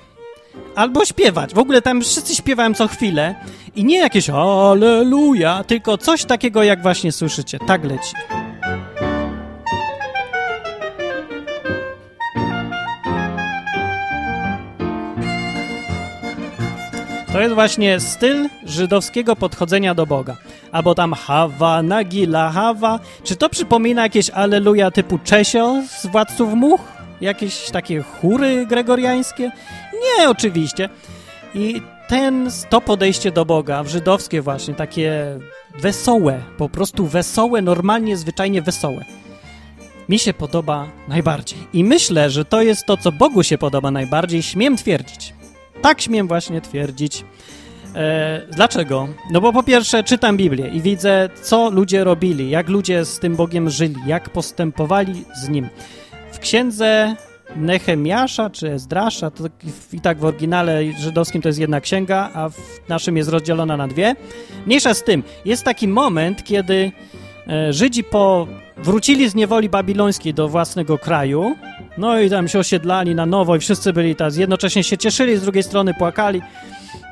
Albo 0.75 1.05
śpiewać. 1.05 1.53
W 1.53 1.60
ogóle 1.60 1.81
tam 1.81 2.01
wszyscy 2.01 2.36
śpiewają 2.36 2.73
co 2.73 2.88
chwilę 2.88 3.36
i 3.75 3.86
nie 3.86 3.97
jakieś 3.97 4.29
aleluja, 4.29 5.63
tylko 5.63 5.97
coś 5.97 6.25
takiego, 6.25 6.63
jak 6.63 6.81
właśnie 6.81 7.12
słyszycie. 7.12 7.60
Tak 7.67 7.84
leci. 7.84 8.13
To 17.31 17.41
jest 17.41 17.53
właśnie 17.55 17.99
styl 17.99 18.49
żydowskiego 18.65 19.36
podchodzenia 19.36 19.95
do 19.95 20.05
Boga. 20.05 20.38
Albo 20.71 20.95
tam 20.95 21.13
Hawa, 21.13 21.84
Nagila, 21.84 22.51
Hawa. 22.51 22.99
Czy 23.23 23.36
to 23.36 23.49
przypomina 23.49 24.03
jakieś 24.03 24.29
aleluja 24.29 24.91
typu 24.91 25.19
Czesio 25.23 25.84
z 25.88 26.05
Władców 26.05 26.53
Much? 26.53 26.81
Jakieś 27.21 27.69
takie 27.69 28.01
chóry 28.01 28.65
gregoriańskie? 28.65 29.51
Nie, 30.02 30.30
oczywiście. 30.30 30.90
I 31.56 31.82
ten, 32.08 32.50
to 32.70 32.82
podejście 32.82 33.32
do 33.32 33.46
Boga, 33.46 33.84
w 33.84 33.88
żydowskie 33.88 34.42
właśnie, 34.42 34.74
takie 34.74 35.40
wesołe, 35.80 36.42
po 36.58 36.70
prostu 36.70 37.08
wesołe, 37.08 37.62
normalnie, 37.62 38.18
zwyczajnie 38.18 38.62
wesołe, 38.62 39.06
mi 40.10 40.20
się 40.20 40.34
podoba 40.34 40.88
najbardziej. 41.08 41.60
I 41.74 41.84
myślę, 41.84 42.30
że 42.30 42.46
to 42.46 42.62
jest 42.62 42.86
to, 42.86 42.98
co 42.98 43.12
Bogu 43.12 43.44
się 43.44 43.58
podoba 43.58 43.92
najbardziej, 43.92 44.44
śmiem 44.44 44.78
twierdzić. 44.78 45.34
Tak 45.82 46.02
śmiem 46.02 46.28
właśnie 46.28 46.62
twierdzić. 46.62 47.26
E, 47.96 48.42
dlaczego? 48.52 49.08
No 49.32 49.42
bo 49.42 49.54
po 49.54 49.64
pierwsze 49.64 50.04
czytam 50.04 50.38
Biblię 50.38 50.68
i 50.68 50.82
widzę, 50.82 51.30
co 51.42 51.70
ludzie 51.70 52.04
robili, 52.04 52.50
jak 52.50 52.70
ludzie 52.70 53.06
z 53.06 53.20
tym 53.20 53.36
Bogiem 53.36 53.70
żyli, 53.70 53.96
jak 54.06 54.30
postępowali 54.30 55.26
z 55.44 55.50
Nim. 55.50 55.70
W 56.32 56.40
księdze 56.40 57.16
Nehemiasza 57.56 58.50
czy 58.50 58.72
Ezdrasza, 58.72 59.32
to 59.32 59.44
i 59.94 60.02
tak 60.02 60.20
w 60.20 60.26
oryginale 60.26 60.84
żydowskim 61.00 61.42
to 61.42 61.50
jest 61.50 61.60
jedna 61.60 61.82
księga, 61.82 62.30
a 62.34 62.50
w 62.50 62.58
naszym 62.90 63.18
jest 63.18 63.30
rozdzielona 63.30 63.78
na 63.78 63.88
dwie. 63.88 64.16
Mniejsza 64.66 64.94
z 64.94 65.04
tym, 65.04 65.24
jest 65.46 65.64
taki 65.64 65.88
moment, 65.88 66.44
kiedy 66.44 66.92
e, 67.48 67.74
Żydzi 67.74 68.04
po, 68.04 68.48
wrócili 68.78 69.30
z 69.30 69.36
niewoli 69.36 69.70
babilońskiej 69.70 70.34
do 70.34 70.48
własnego 70.48 70.98
kraju, 70.98 71.56
no 71.98 72.20
i 72.20 72.30
tam 72.30 72.48
się 72.48 72.60
osiedlali 72.60 73.16
na 73.16 73.26
nowo 73.26 73.56
i 73.56 73.60
wszyscy 73.60 73.94
byli 73.94 74.16
tam, 74.16 74.32
jednocześnie 74.38 74.84
się 74.84 74.98
cieszyli, 74.98 75.38
z 75.38 75.42
drugiej 75.42 75.64
strony 75.64 75.94
płakali. 75.94 76.42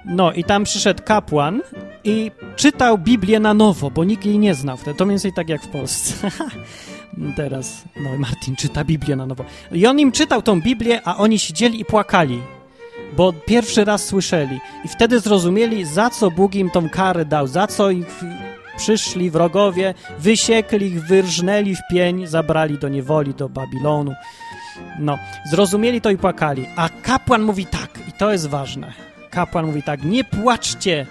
No 0.05 0.31
i 0.33 0.43
tam 0.43 0.63
przyszedł 0.63 1.03
kapłan 1.03 1.61
i 2.03 2.31
czytał 2.55 2.97
Biblię 2.97 3.39
na 3.39 3.53
nowo, 3.53 3.91
bo 3.91 4.03
nikt 4.03 4.25
jej 4.25 4.39
nie 4.39 4.55
znał 4.55 4.77
wtedy. 4.77 4.97
To 4.97 5.05
mniej 5.05 5.13
więcej 5.13 5.33
tak 5.33 5.49
jak 5.49 5.63
w 5.63 5.67
Polsce. 5.67 6.31
Teraz, 7.35 7.83
no 8.03 8.17
Martin 8.17 8.55
czyta 8.55 8.83
Biblię 8.83 9.15
na 9.15 9.25
nowo. 9.25 9.45
I 9.71 9.87
on 9.87 9.99
im 9.99 10.11
czytał 10.11 10.41
tą 10.41 10.61
Biblię, 10.61 11.01
a 11.05 11.17
oni 11.17 11.39
siedzieli 11.39 11.81
i 11.81 11.85
płakali. 11.85 12.41
bo 13.17 13.33
pierwszy 13.33 13.85
raz 13.85 14.05
słyszeli 14.05 14.59
i 14.85 14.87
wtedy 14.87 15.19
zrozumieli, 15.19 15.85
za 15.85 16.09
co 16.09 16.31
Bóg 16.31 16.55
im 16.55 16.69
tą 16.69 16.89
karę 16.89 17.25
dał, 17.25 17.47
za 17.47 17.67
co 17.67 17.91
ich 17.91 18.23
przyszli 18.77 19.31
wrogowie, 19.31 19.93
wysiekli 20.19 20.87
ich, 20.87 21.03
wyrżnęli 21.03 21.75
w 21.75 21.79
pień, 21.91 22.27
zabrali 22.27 22.77
do 22.77 22.89
niewoli, 22.89 23.33
do 23.33 23.49
Babilonu. 23.49 24.13
No, 24.99 25.17
zrozumieli 25.51 26.01
to 26.01 26.09
i 26.09 26.17
płakali. 26.17 26.65
A 26.75 26.89
kapłan 26.89 27.41
mówi 27.41 27.65
tak, 27.65 27.99
i 28.09 28.11
to 28.11 28.31
jest 28.31 28.47
ważne. 28.47 28.93
Kapłan 29.29 29.65
mówi 29.65 29.83
tak, 29.83 30.03
nie 30.03 30.23
płaczcie, 30.23 31.05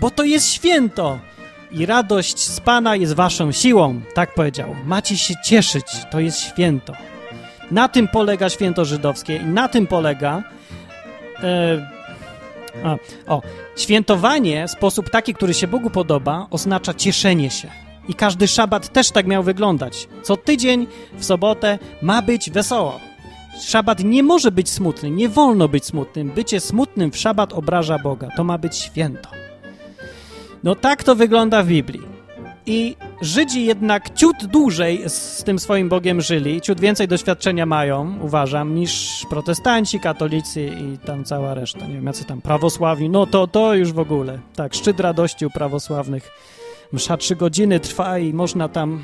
bo 0.00 0.10
to 0.10 0.24
jest 0.24 0.52
święto 0.52 1.18
i 1.76 1.86
radość 1.86 2.38
z 2.38 2.60
Pana 2.60 2.96
jest 2.96 3.14
waszą 3.14 3.52
siłą, 3.52 4.00
tak 4.14 4.34
powiedział. 4.34 4.76
Macie 4.84 5.16
się 5.16 5.34
cieszyć, 5.44 5.86
to 6.10 6.20
jest 6.20 6.40
święto. 6.40 6.92
Na 7.70 7.88
tym 7.88 8.08
polega 8.08 8.50
święto 8.50 8.84
żydowskie 8.84 9.36
i 9.36 9.44
na 9.44 9.68
tym 9.68 9.86
polega 9.86 10.42
e, 11.42 11.90
a, 12.84 12.96
o, 13.26 13.42
świętowanie 13.76 14.68
w 14.68 14.70
sposób 14.70 15.10
taki, 15.10 15.34
który 15.34 15.54
się 15.54 15.66
Bogu 15.66 15.90
podoba, 15.90 16.46
oznacza 16.50 16.94
cieszenie 16.94 17.50
się. 17.50 17.70
I 18.08 18.14
każdy 18.14 18.48
szabat 18.48 18.92
też 18.92 19.10
tak 19.10 19.26
miał 19.26 19.42
wyglądać. 19.42 20.08
Co 20.22 20.36
tydzień 20.36 20.86
w 21.18 21.24
sobotę 21.24 21.78
ma 22.02 22.22
być 22.22 22.50
wesoło. 22.50 23.00
Szabat 23.64 24.04
nie 24.04 24.22
może 24.22 24.52
być 24.52 24.70
smutny, 24.70 25.10
nie 25.10 25.28
wolno 25.28 25.68
być 25.68 25.84
smutnym. 25.84 26.30
Bycie 26.30 26.60
smutnym 26.60 27.10
w 27.10 27.16
szabat 27.16 27.52
obraża 27.52 27.98
Boga. 27.98 28.28
To 28.36 28.44
ma 28.44 28.58
być 28.58 28.76
święto. 28.76 29.45
No 30.64 30.74
tak 30.74 31.04
to 31.04 31.14
wygląda 31.14 31.62
w 31.62 31.66
Biblii. 31.66 32.16
I 32.66 32.96
Żydzi 33.20 33.64
jednak 33.64 34.14
ciut 34.14 34.46
dłużej 34.46 35.02
z 35.08 35.44
tym 35.44 35.58
swoim 35.58 35.88
Bogiem 35.88 36.20
żyli, 36.20 36.60
ciut 36.60 36.80
więcej 36.80 37.08
doświadczenia 37.08 37.66
mają, 37.66 38.18
uważam, 38.20 38.74
niż 38.74 39.26
protestanci, 39.30 40.00
katolicy 40.00 40.66
i 40.66 40.98
tam 40.98 41.24
cała 41.24 41.54
reszta. 41.54 41.86
Nie 41.86 41.94
wiem, 41.94 42.06
jacy 42.06 42.24
tam 42.24 42.40
prawosławni. 42.40 43.08
No 43.10 43.26
to, 43.26 43.46
to 43.46 43.74
już 43.74 43.92
w 43.92 43.98
ogóle. 43.98 44.38
Tak, 44.56 44.74
szczyt 44.74 45.00
radości 45.00 45.46
u 45.46 45.50
prawosławnych. 45.50 46.30
Msza 46.92 47.16
trzy 47.16 47.36
godziny 47.36 47.80
trwa 47.80 48.18
i 48.18 48.32
można 48.32 48.68
tam, 48.68 49.02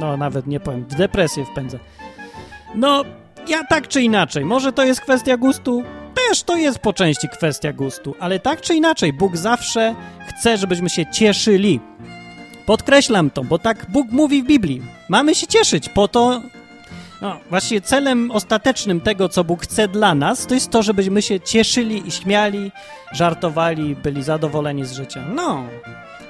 no 0.00 0.16
nawet 0.16 0.46
nie 0.46 0.60
powiem, 0.60 0.84
depresję 0.98 1.44
wpędza. 1.44 1.78
No, 2.74 3.04
ja 3.48 3.64
tak 3.64 3.88
czy 3.88 4.02
inaczej, 4.02 4.44
może 4.44 4.72
to 4.72 4.84
jest 4.84 5.00
kwestia 5.00 5.36
gustu, 5.36 5.82
też 6.28 6.42
to 6.42 6.56
jest 6.56 6.78
po 6.78 6.92
części 6.92 7.28
kwestia 7.28 7.72
gustu, 7.72 8.14
ale 8.20 8.40
tak 8.40 8.60
czy 8.60 8.74
inaczej, 8.74 9.12
Bóg 9.12 9.36
zawsze 9.36 9.94
chce, 10.28 10.56
żebyśmy 10.56 10.90
się 10.90 11.06
cieszyli. 11.06 11.80
Podkreślam 12.66 13.30
to, 13.30 13.44
bo 13.44 13.58
tak 13.58 13.86
Bóg 13.88 14.06
mówi 14.10 14.42
w 14.42 14.46
Biblii. 14.46 14.82
Mamy 15.08 15.34
się 15.34 15.46
cieszyć, 15.46 15.88
po 15.88 16.08
to. 16.08 16.42
No, 17.22 17.40
właśnie 17.50 17.80
celem 17.80 18.30
ostatecznym 18.30 19.00
tego, 19.00 19.28
co 19.28 19.44
Bóg 19.44 19.62
chce 19.62 19.88
dla 19.88 20.14
nas, 20.14 20.46
to 20.46 20.54
jest 20.54 20.70
to, 20.70 20.82
żebyśmy 20.82 21.22
się 21.22 21.40
cieszyli 21.40 22.08
i 22.08 22.10
śmiali, 22.10 22.72
żartowali, 23.12 23.96
byli 23.96 24.22
zadowoleni 24.22 24.84
z 24.84 24.92
życia. 24.92 25.24
No. 25.34 25.64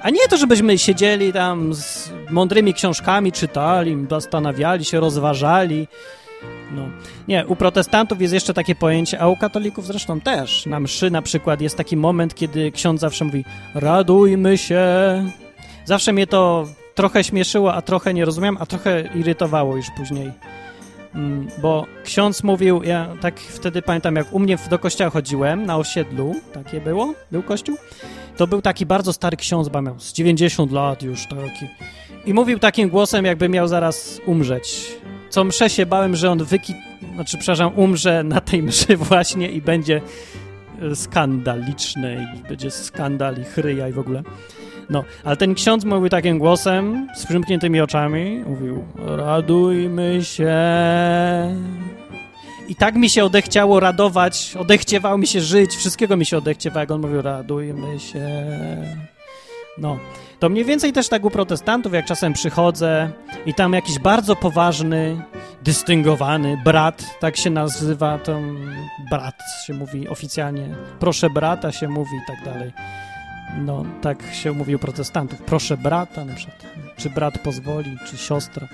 A 0.01 0.09
nie 0.09 0.27
to, 0.29 0.37
żebyśmy 0.37 0.77
siedzieli 0.77 1.33
tam 1.33 1.73
z 1.73 2.11
mądrymi 2.29 2.73
książkami, 2.73 3.31
czytali, 3.31 3.97
zastanawiali 4.09 4.85
się, 4.85 4.99
rozważali. 4.99 5.87
No. 6.71 6.89
Nie, 7.27 7.47
u 7.47 7.55
protestantów 7.55 8.21
jest 8.21 8.33
jeszcze 8.33 8.53
takie 8.53 8.75
pojęcie, 8.75 9.19
a 9.19 9.27
u 9.27 9.35
katolików 9.35 9.85
zresztą 9.85 10.21
też. 10.21 10.65
Na 10.65 10.79
mszy 10.79 11.11
na 11.11 11.21
przykład 11.21 11.61
jest 11.61 11.77
taki 11.77 11.97
moment, 11.97 12.35
kiedy 12.35 12.71
ksiądz 12.71 13.01
zawsze 13.01 13.25
mówi 13.25 13.45
radujmy 13.75 14.57
się. 14.57 14.83
Zawsze 15.85 16.13
mnie 16.13 16.27
to 16.27 16.67
trochę 16.95 17.23
śmieszyło, 17.23 17.73
a 17.73 17.81
trochę 17.81 18.13
nie 18.13 18.25
rozumiałem, 18.25 18.57
a 18.59 18.65
trochę 18.65 19.09
irytowało 19.15 19.75
już 19.75 19.85
później. 19.97 20.31
Mm, 21.15 21.47
bo 21.61 21.85
ksiądz 22.03 22.43
mówił, 22.43 22.83
ja 22.83 23.07
tak 23.21 23.39
wtedy 23.39 23.81
pamiętam, 23.81 24.15
jak 24.15 24.33
u 24.33 24.39
mnie 24.39 24.57
do 24.69 24.79
kościoła 24.79 25.09
chodziłem, 25.09 25.65
na 25.65 25.77
osiedlu, 25.77 26.35
takie 26.53 26.81
było, 26.81 27.13
był 27.31 27.43
kościół, 27.43 27.77
to 28.37 28.47
był 28.47 28.61
taki 28.61 28.85
bardzo 28.85 29.13
stary 29.13 29.37
ksiądz, 29.37 29.69
bo 29.69 29.81
miał 29.81 29.99
z 29.99 30.13
90 30.13 30.71
lat 30.71 31.03
już 31.03 31.27
taki. 31.27 31.67
I 32.25 32.33
mówił 32.33 32.59
takim 32.59 32.89
głosem, 32.89 33.25
jakby 33.25 33.49
miał 33.49 33.67
zaraz 33.67 34.21
umrzeć. 34.25 34.97
Co 35.29 35.43
mszę 35.43 35.69
się 35.69 35.85
bałem, 35.85 36.15
że 36.15 36.31
on 36.31 36.43
wyki... 36.43 36.73
Znaczy, 37.13 37.37
przepraszam, 37.37 37.71
umrze 37.75 38.23
na 38.23 38.41
tej 38.41 38.63
mszy 38.63 38.97
właśnie 38.97 39.49
i 39.49 39.61
będzie 39.61 40.01
e, 40.81 40.95
skandaliczny 40.95 42.27
i 42.37 42.47
będzie 42.47 42.71
skandal 42.71 43.35
i 43.41 43.43
chryja 43.43 43.87
i 43.87 43.91
w 43.91 43.99
ogóle. 43.99 44.23
No, 44.89 45.03
ale 45.23 45.37
ten 45.37 45.55
ksiądz 45.55 45.85
mówił 45.85 46.09
takim 46.09 46.39
głosem, 46.39 47.07
z 47.15 47.25
przymkniętymi 47.25 47.81
oczami, 47.81 48.43
mówił, 48.47 48.83
radujmy 49.05 50.23
się. 50.23 50.55
I 52.67 52.75
tak 52.75 52.95
mi 52.95 53.09
się 53.09 53.25
odechciało 53.25 53.79
radować, 53.79 54.55
odechciewało 54.59 55.17
mi 55.17 55.27
się 55.27 55.41
żyć, 55.41 55.75
wszystkiego 55.75 56.17
mi 56.17 56.25
się 56.25 56.37
odechciewało, 56.37 56.79
jak 56.79 56.91
on 56.91 57.01
mówił, 57.01 57.21
radujmy 57.21 57.99
się. 57.99 58.25
No, 59.79 59.97
to 60.39 60.49
mniej 60.49 60.65
więcej 60.65 60.93
też 60.93 61.09
tak 61.09 61.25
u 61.25 61.29
protestantów, 61.29 61.93
jak 61.93 62.05
czasem 62.05 62.33
przychodzę 62.33 63.11
i 63.45 63.53
tam 63.53 63.73
jakiś 63.73 63.99
bardzo 63.99 64.35
poważny, 64.35 65.21
dystyngowany 65.63 66.57
brat, 66.65 67.03
tak 67.19 67.37
się 67.37 67.49
nazywa, 67.49 68.17
to 68.17 68.39
brat 69.09 69.35
się 69.65 69.73
mówi 69.73 70.07
oficjalnie, 70.07 70.75
proszę 70.99 71.29
brata 71.29 71.71
się 71.71 71.87
mówi 71.87 72.15
i 72.15 72.27
tak 72.27 72.53
dalej. 72.53 72.73
No, 73.57 73.85
tak 74.01 74.23
się 74.33 74.51
mówi 74.51 74.75
u 74.75 74.79
protestantów. 74.79 75.41
Proszę 75.41 75.77
brata 75.77 76.25
na 76.25 76.35
przykład. 76.35 76.65
Czy 76.97 77.09
brat 77.09 77.39
pozwoli, 77.39 77.97
czy 78.05 78.17
siostra. 78.17 78.67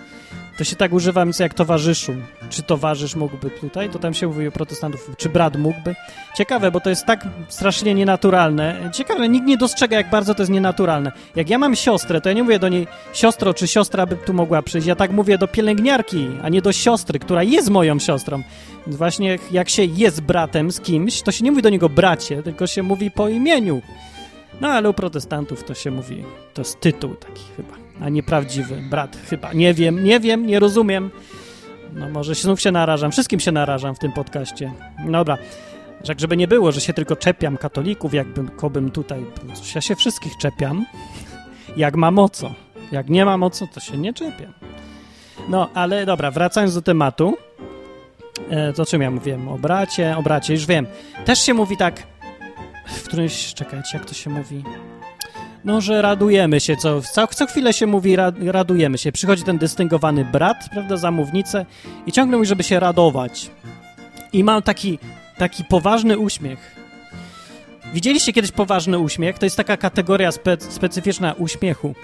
To 0.58 0.64
się 0.64 0.76
tak 0.76 0.94
używa 0.94 1.26
jak 1.40 1.54
towarzyszu. 1.54 2.14
Czy 2.50 2.64
towarzysz 2.64 3.16
mógłby 3.16 3.50
tutaj? 3.50 3.90
To 3.90 4.00
tam 4.00 4.14
się 4.14 4.28
mówi 4.28 4.48
u 4.48 4.52
protestantów. 4.52 5.12
Czy 5.18 5.30
brat 5.30 5.58
mógłby? 5.58 5.96
Ciekawe, 6.36 6.72
bo 6.72 6.80
to 6.80 6.90
jest 6.90 7.06
tak 7.06 7.28
strasznie 7.48 7.94
nienaturalne. 7.94 8.90
Ciekawe, 8.94 9.30
nikt 9.30 9.48
nie 9.48 9.58
dostrzega, 9.58 9.98
jak 9.98 10.10
bardzo 10.10 10.36
to 10.36 10.42
jest 10.42 10.52
nienaturalne. 10.52 11.12
Jak 11.36 11.50
ja 11.50 11.58
mam 11.58 11.76
siostrę, 11.76 12.22
to 12.22 12.30
ja 12.30 12.36
nie 12.36 12.44
mówię 12.44 12.60
do 12.60 12.70
niej 12.70 12.88
siostro, 13.14 13.54
czy 13.54 13.68
siostra 13.68 14.06
by 14.06 14.16
tu 14.16 14.34
mogła 14.34 14.62
przyjść. 14.62 14.88
Ja 14.88 14.96
tak 14.96 15.12
mówię 15.12 15.38
do 15.38 15.48
pielęgniarki, 15.48 16.28
a 16.44 16.50
nie 16.50 16.62
do 16.62 16.72
siostry, 16.72 17.20
która 17.20 17.44
jest 17.44 17.70
moją 17.70 18.00
siostrą. 18.00 18.44
Właśnie 18.88 19.40
jak 19.52 19.70
się 19.70 19.84
jest 19.84 20.22
bratem 20.22 20.72
z 20.72 20.80
kimś, 20.80 21.22
to 21.22 21.32
się 21.32 21.44
nie 21.44 21.52
mówi 21.52 21.64
do 21.64 21.70
niego 21.70 21.90
bracie, 21.90 22.44
tylko 22.44 22.68
się 22.68 22.84
mówi 22.84 23.12
po 23.12 23.30
imieniu. 23.30 23.82
No 24.62 24.68
ale 24.68 24.90
u 24.90 24.94
protestantów 24.94 25.64
to 25.64 25.74
się 25.74 25.92
mówi, 25.92 26.24
to 26.54 26.62
jest 26.62 26.80
tytuł 26.80 27.16
taki 27.16 27.44
chyba, 27.58 27.74
a 28.02 28.10
nie 28.10 28.24
prawdziwy 28.24 28.76
brat 28.90 29.18
chyba. 29.30 29.54
Nie 29.54 29.74
wiem, 29.74 30.04
nie 30.04 30.20
wiem, 30.20 30.48
nie 30.48 30.60
rozumiem. 30.60 31.12
No 31.94 32.10
może 32.10 32.36
znów 32.36 32.62
się 32.62 32.72
narażam, 32.72 33.12
wszystkim 33.12 33.40
się 33.40 33.52
narażam 33.52 33.96
w 33.96 34.00
tym 34.00 34.12
podcaście. 34.12 34.72
Dobra, 35.08 35.38
tak 36.06 36.20
żeby 36.20 36.38
nie 36.38 36.48
było, 36.48 36.72
że 36.72 36.82
się 36.82 36.94
tylko 36.94 37.16
czepiam 37.16 37.58
katolików, 37.58 38.14
jakbym 38.14 38.48
kobym 38.48 38.92
tutaj, 38.92 39.26
ja 39.76 39.82
się 39.82 39.96
wszystkich 39.96 40.38
czepiam, 40.38 40.86
jak 41.78 41.96
mam 41.96 42.20
o 42.20 42.30
co. 42.30 42.54
Jak 42.92 43.10
nie 43.10 43.26
mam 43.26 43.44
o 43.44 43.50
co, 43.50 43.68
to 43.68 43.80
się 43.80 43.98
nie 43.98 44.14
czepiam. 44.14 44.54
No, 45.50 45.70
ale 45.74 46.06
dobra, 46.06 46.32
wracając 46.32 46.76
do 46.76 46.82
tematu, 46.82 47.38
e, 48.50 48.74
to 48.74 48.86
czym 48.86 49.02
ja 49.02 49.12
mówiłem? 49.12 49.48
O 49.48 49.58
bracie, 49.58 50.18
o 50.18 50.24
bracie, 50.24 50.54
już 50.54 50.66
wiem. 50.66 50.88
Też 51.26 51.40
się 51.40 51.54
mówi 51.54 51.78
tak, 51.78 52.04
w 52.86 53.04
którymś, 53.04 53.54
czekajcie, 53.54 53.98
jak 53.98 54.06
to 54.06 54.14
się 54.14 54.30
mówi? 54.30 54.64
No, 55.66 55.82
że 55.82 56.02
radujemy 56.02 56.60
się, 56.60 56.78
co, 56.78 57.02
co, 57.02 57.28
co 57.28 57.48
chwilę 57.48 57.74
się 57.74 57.88
mówi, 57.88 58.16
radujemy 58.46 58.98
się. 58.98 59.12
Przychodzi 59.12 59.44
ten 59.44 59.58
dystyngowany 59.58 60.26
brat, 60.26 60.58
prawda, 60.72 60.98
zamównicę 60.98 61.66
i 62.06 62.12
ciągle 62.12 62.38
mówi, 62.38 62.48
żeby 62.48 62.64
się 62.64 62.80
radować. 62.80 63.52
I 64.34 64.44
mam 64.44 64.62
taki, 64.62 65.00
taki 65.38 65.64
poważny 65.64 66.18
uśmiech. 66.18 66.76
Widzieliście 67.94 68.34
kiedyś 68.34 68.52
poważny 68.52 69.00
uśmiech? 69.00 69.40
To 69.40 69.46
jest 69.46 69.58
taka 69.58 69.78
kategoria 69.78 70.32
spe, 70.32 70.58
specyficzna 70.60 71.34
uśmiechu. 71.34 71.96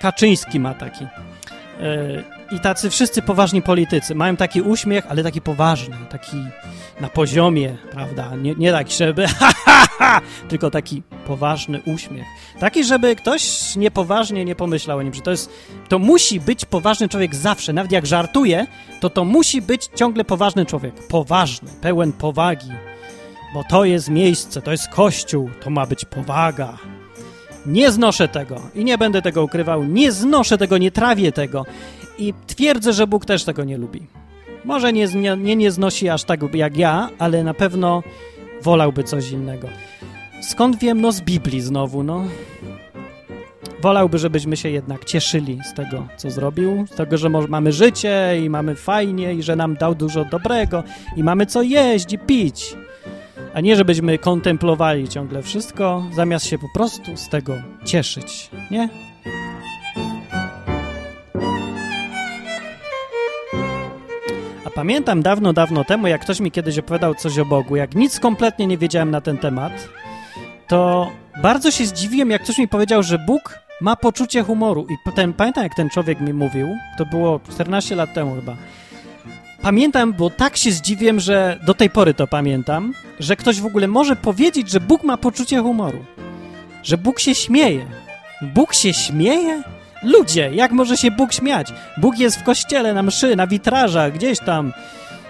Kaczyński 0.00 0.60
ma 0.60 0.74
taki. 0.74 1.04
Yy, 1.04 2.37
I 2.50 2.60
tacy 2.60 2.90
wszyscy 2.90 3.22
poważni 3.22 3.62
politycy 3.62 4.14
mają 4.14 4.36
taki 4.36 4.60
uśmiech, 4.62 5.06
ale 5.08 5.22
taki 5.22 5.40
poważny, 5.40 5.96
taki 6.10 6.36
na 7.00 7.08
poziomie, 7.08 7.76
prawda? 7.92 8.36
Nie, 8.36 8.54
nie 8.54 8.72
taki, 8.72 8.94
żeby 8.94 9.26
ha, 9.26 9.52
ha, 9.64 9.86
ha, 9.98 10.20
tylko 10.48 10.70
taki 10.70 11.02
poważny 11.26 11.82
uśmiech. 11.86 12.26
Taki, 12.60 12.84
żeby 12.84 13.16
ktoś 13.16 13.76
niepoważnie 13.76 14.44
nie 14.44 14.54
pomyślał 14.54 14.98
o 14.98 15.02
nim, 15.02 15.14
że 15.14 15.20
to 15.20 15.30
jest, 15.30 15.50
to 15.88 15.98
musi 15.98 16.40
być 16.40 16.64
poważny 16.64 17.08
człowiek 17.08 17.34
zawsze. 17.34 17.72
Nawet 17.72 17.92
jak 17.92 18.06
żartuje, 18.06 18.66
to 19.00 19.10
to 19.10 19.24
musi 19.24 19.62
być 19.62 19.90
ciągle 19.94 20.24
poważny 20.24 20.66
człowiek. 20.66 21.06
Poważny, 21.08 21.70
pełen 21.80 22.12
powagi. 22.12 22.72
Bo 23.54 23.64
to 23.64 23.84
jest 23.84 24.08
miejsce, 24.08 24.62
to 24.62 24.70
jest 24.70 24.88
kościół, 24.88 25.50
to 25.60 25.70
ma 25.70 25.86
być 25.86 26.04
powaga. 26.04 26.78
Nie 27.66 27.90
znoszę 27.90 28.28
tego 28.28 28.60
i 28.74 28.84
nie 28.84 28.98
będę 28.98 29.22
tego 29.22 29.42
ukrywał. 29.42 29.84
Nie 29.84 30.12
znoszę 30.12 30.58
tego, 30.58 30.78
nie 30.78 30.90
trawię 30.90 31.32
tego. 31.32 31.66
I 32.18 32.34
twierdzę, 32.46 32.92
że 32.92 33.06
Bóg 33.06 33.24
też 33.24 33.44
tego 33.44 33.64
nie 33.64 33.78
lubi. 33.78 34.00
Może 34.64 34.92
nie, 34.92 35.06
nie, 35.36 35.56
nie 35.56 35.70
znosi 35.70 36.08
aż 36.08 36.24
tak 36.24 36.54
jak 36.54 36.76
ja, 36.76 37.08
ale 37.18 37.44
na 37.44 37.54
pewno 37.54 38.02
wolałby 38.62 39.04
coś 39.04 39.30
innego. 39.30 39.68
Skąd 40.42 40.78
wiem? 40.78 41.00
No 41.00 41.12
z 41.12 41.20
Biblii 41.20 41.60
znowu, 41.60 42.02
no. 42.02 42.24
Wolałby, 43.82 44.18
żebyśmy 44.18 44.56
się 44.56 44.70
jednak 44.70 45.04
cieszyli 45.04 45.58
z 45.64 45.74
tego, 45.74 46.06
co 46.16 46.30
zrobił, 46.30 46.86
z 46.86 46.96
tego, 46.96 47.16
że 47.16 47.28
mamy 47.28 47.72
życie 47.72 48.40
i 48.44 48.50
mamy 48.50 48.74
fajnie 48.74 49.34
i 49.34 49.42
że 49.42 49.56
nam 49.56 49.74
dał 49.74 49.94
dużo 49.94 50.24
dobrego 50.24 50.82
i 51.16 51.22
mamy 51.22 51.46
co 51.46 51.62
jeść 51.62 52.12
i 52.12 52.18
pić. 52.18 52.76
a 53.54 53.60
nie 53.60 53.76
żebyśmy 53.76 54.18
kontemplowali 54.18 55.08
ciągle 55.08 55.42
wszystko, 55.42 56.04
zamiast 56.14 56.46
się 56.46 56.58
po 56.58 56.68
prostu 56.74 57.16
z 57.16 57.28
tego 57.28 57.54
cieszyć, 57.84 58.50
nie? 58.70 59.07
Pamiętam 64.78 65.22
dawno, 65.22 65.52
dawno 65.52 65.84
temu, 65.84 66.06
jak 66.06 66.20
ktoś 66.20 66.40
mi 66.40 66.50
kiedyś 66.50 66.78
opowiadał 66.78 67.14
coś 67.14 67.38
o 67.38 67.44
Bogu, 67.44 67.76
jak 67.76 67.94
nic 67.94 68.20
kompletnie 68.20 68.66
nie 68.66 68.78
wiedziałem 68.78 69.10
na 69.10 69.20
ten 69.20 69.38
temat, 69.38 69.88
to 70.66 71.10
bardzo 71.42 71.70
się 71.70 71.86
zdziwiłem, 71.86 72.30
jak 72.30 72.42
ktoś 72.42 72.58
mi 72.58 72.68
powiedział, 72.68 73.02
że 73.02 73.18
Bóg 73.18 73.58
ma 73.80 73.96
poczucie 73.96 74.42
humoru. 74.42 74.86
I 74.90 75.12
ten, 75.14 75.32
pamiętam, 75.32 75.64
jak 75.64 75.74
ten 75.74 75.90
człowiek 75.90 76.20
mi 76.20 76.32
mówił, 76.32 76.68
to 76.98 77.06
było 77.06 77.40
14 77.50 77.96
lat 77.96 78.14
temu 78.14 78.34
chyba. 78.34 78.56
Pamiętam, 79.62 80.12
bo 80.12 80.30
tak 80.30 80.56
się 80.56 80.72
zdziwiłem, 80.72 81.20
że 81.20 81.58
do 81.66 81.74
tej 81.74 81.90
pory 81.90 82.14
to 82.14 82.26
pamiętam, 82.26 82.94
że 83.20 83.36
ktoś 83.36 83.60
w 83.60 83.66
ogóle 83.66 83.88
może 83.88 84.16
powiedzieć, 84.16 84.70
że 84.70 84.80
Bóg 84.80 85.04
ma 85.04 85.16
poczucie 85.16 85.62
humoru. 85.62 86.04
Że 86.82 86.98
Bóg 86.98 87.20
się 87.20 87.34
śmieje. 87.34 87.86
Bóg 88.42 88.74
się 88.74 88.92
śmieje? 88.92 89.62
Ludzie, 90.02 90.50
jak 90.54 90.72
może 90.72 90.96
się 90.96 91.10
Bóg 91.10 91.32
śmiać? 91.32 91.72
Bóg 91.96 92.18
jest 92.18 92.38
w 92.38 92.44
kościele, 92.44 92.94
na 92.94 93.02
mszy, 93.02 93.36
na 93.36 93.46
witrażach, 93.46 94.12
gdzieś 94.12 94.38
tam. 94.38 94.72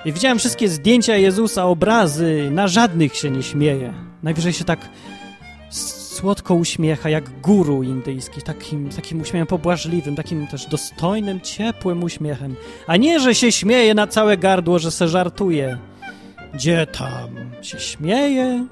I 0.05 0.13
widziałem 0.13 0.39
wszystkie 0.39 0.69
zdjęcia 0.69 1.17
Jezusa, 1.17 1.65
obrazy, 1.65 2.49
na 2.51 2.69
żadnych 2.69 3.17
się 3.17 3.31
nie 3.31 3.43
śmieje. 3.43 3.93
Najwyżej 4.23 4.53
się 4.53 4.65
tak 4.65 4.79
słodko 5.71 6.55
uśmiecha, 6.55 7.09
jak 7.09 7.41
guru 7.41 7.83
indyjski, 7.83 8.43
takim, 8.43 8.89
takim 8.89 9.21
uśmiechem 9.21 9.47
pobłażliwym, 9.47 10.17
takim 10.17 10.47
też 10.47 10.67
dostojnym, 10.67 11.41
ciepłym 11.41 12.05
uśmiechem. 12.05 12.57
A 12.87 12.97
nie, 12.97 13.21
że 13.21 13.35
się 13.35 13.53
śmieje 13.53 13.95
na 13.95 14.07
całe 14.07 14.37
gardło, 14.37 14.79
że 14.79 14.91
se 14.91 15.09
żartuje. 15.09 15.79
Gdzie 16.55 16.87
tam 16.87 17.31
się 17.63 17.81
śmieje? 17.81 18.67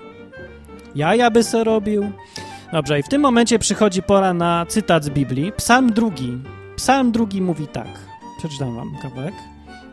Jaja 0.94 1.30
by 1.30 1.44
se 1.44 1.64
robił? 1.64 2.12
Dobrze, 2.72 2.98
i 3.00 3.02
w 3.02 3.08
tym 3.08 3.22
momencie 3.22 3.58
przychodzi 3.58 4.02
pora 4.02 4.34
na 4.34 4.66
cytat 4.68 5.04
z 5.04 5.10
Biblii. 5.10 5.52
Psalm 5.52 5.92
drugi. 5.92 6.38
Psalm 6.76 7.12
drugi 7.12 7.42
mówi 7.42 7.66
tak. 7.66 7.88
Przeczytam 8.38 8.76
wam 8.76 8.96
kawałek, 9.02 9.34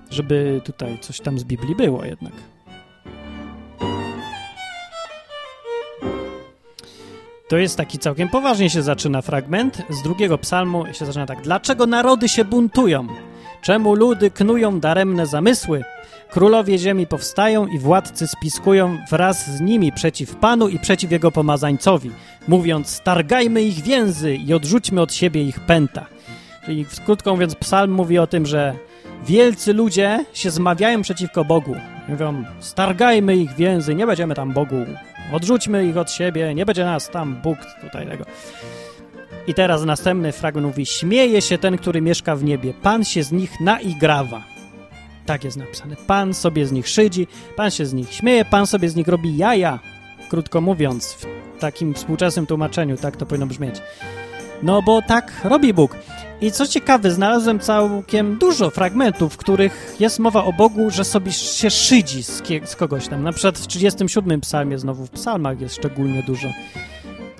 żeby 0.10 0.62
tutaj 0.66 1.00
coś 1.00 1.22
tam 1.22 1.40
z 1.40 1.44
Biblii 1.44 1.76
było 1.76 2.06
jednak. 2.06 2.34
To 7.48 7.58
jest 7.58 7.78
taki 7.78 8.00
całkiem 8.00 8.30
poważnie 8.30 8.70
się 8.70 8.82
zaczyna 8.82 9.22
fragment. 9.22 9.82
Z 9.90 10.04
drugiego 10.04 10.38
psalmu 10.38 10.86
się 10.94 11.06
zaczyna 11.06 11.26
tak. 11.26 11.42
Dlaczego 11.42 11.86
narody 11.86 12.30
się 12.30 12.46
buntują? 12.46 13.08
Czemu 13.64 13.96
ludy 13.96 14.32
knują 14.32 14.80
daremne 14.80 15.28
zamysły? 15.28 15.84
Królowie 16.30 16.78
ziemi 16.78 17.08
powstają 17.08 17.68
i 17.68 17.80
władcy 17.80 18.28
spiskują 18.28 18.98
wraz 19.12 19.48
z 19.50 19.62
nimi 19.62 19.92
przeciw 19.92 20.36
Panu 20.36 20.68
i 20.68 20.80
przeciw 20.80 21.12
Jego 21.12 21.32
pomazańcowi, 21.32 22.12
mówiąc, 22.48 22.88
stargajmy 22.88 23.62
ich 23.62 23.82
więzy 23.82 24.36
i 24.36 24.54
odrzućmy 24.54 25.02
od 25.02 25.14
siebie 25.14 25.44
ich 25.44 25.60
pęta. 25.60 26.06
Czyli 26.66 26.86
krótko 27.06 27.32
mówiąc, 27.32 27.56
psalm 27.56 27.92
mówi 27.92 28.20
o 28.20 28.28
tym, 28.28 28.46
że 28.46 28.74
wielcy 29.26 29.74
ludzie 29.74 30.26
się 30.34 30.52
zmawiają 30.52 31.02
przeciwko 31.02 31.46
Bogu. 31.46 31.76
Mówią, 32.08 32.44
stargajmy 32.60 33.38
ich 33.38 33.56
więzy, 33.56 33.96
nie 33.96 34.08
będziemy 34.08 34.36
tam 34.36 34.54
Bogu, 34.54 34.86
odrzućmy 35.34 35.86
ich 35.86 35.98
od 35.98 36.12
siebie, 36.12 36.54
nie 36.54 36.66
będzie 36.66 36.86
nas 36.86 37.10
tam 37.10 37.36
Bóg 37.44 37.58
tutaj 37.82 38.08
tego. 38.08 38.26
I 39.48 39.54
teraz 39.54 39.86
następny 39.86 40.32
fragment 40.32 40.68
mówi, 40.68 40.86
śmieje 40.86 41.42
się 41.42 41.58
ten, 41.58 41.78
który 41.78 42.02
mieszka 42.02 42.36
w 42.36 42.44
niebie, 42.44 42.74
Pan 42.82 43.04
się 43.04 43.24
z 43.24 43.32
nich 43.32 43.60
naigrawa. 43.60 44.44
Tak 45.26 45.44
jest 45.44 45.58
napisane. 45.58 45.96
Pan 46.08 46.34
sobie 46.34 46.66
z 46.68 46.72
nich 46.72 46.88
szydzi, 46.88 47.28
Pan 47.56 47.72
się 47.72 47.86
z 47.86 47.94
nich 47.94 48.14
śmieje, 48.14 48.46
Pan 48.46 48.68
sobie 48.68 48.90
z 48.90 48.96
nich 48.96 49.08
robi 49.08 49.38
jaja. 49.38 49.80
Krótko 50.30 50.62
mówiąc, 50.62 51.14
w 51.14 51.26
takim 51.60 51.94
współczesnym 51.94 52.46
tłumaczeniu 52.46 52.98
tak 52.98 53.18
to 53.18 53.26
powinno 53.26 53.48
brzmieć. 53.48 53.76
No 54.64 54.82
bo 54.82 55.02
tak 55.02 55.42
robi 55.44 55.74
Bóg. 55.74 55.96
I 56.42 56.52
co 56.52 56.68
ciekawe, 56.68 57.12
znalazłem 57.12 57.60
całkiem 57.60 58.38
dużo 58.38 58.70
fragmentów, 58.70 59.34
w 59.34 59.38
których 59.38 59.96
jest 60.00 60.20
mowa 60.20 60.44
o 60.44 60.54
Bogu, 60.54 60.90
że 60.90 61.04
sobie 61.04 61.32
się 61.32 61.70
szydzi 61.70 62.24
z, 62.24 62.44
z 62.66 62.76
kogoś 62.76 63.08
tam. 63.08 63.24
Na 63.24 63.32
przykład 63.32 63.60
w 63.60 63.68
37 63.68 64.42
psalmie, 64.42 64.80
znowu 64.80 65.06
w 65.06 65.10
psalmach 65.10 65.62
jest 65.62 65.76
szczególnie 65.76 66.24
dużo. 66.24 66.48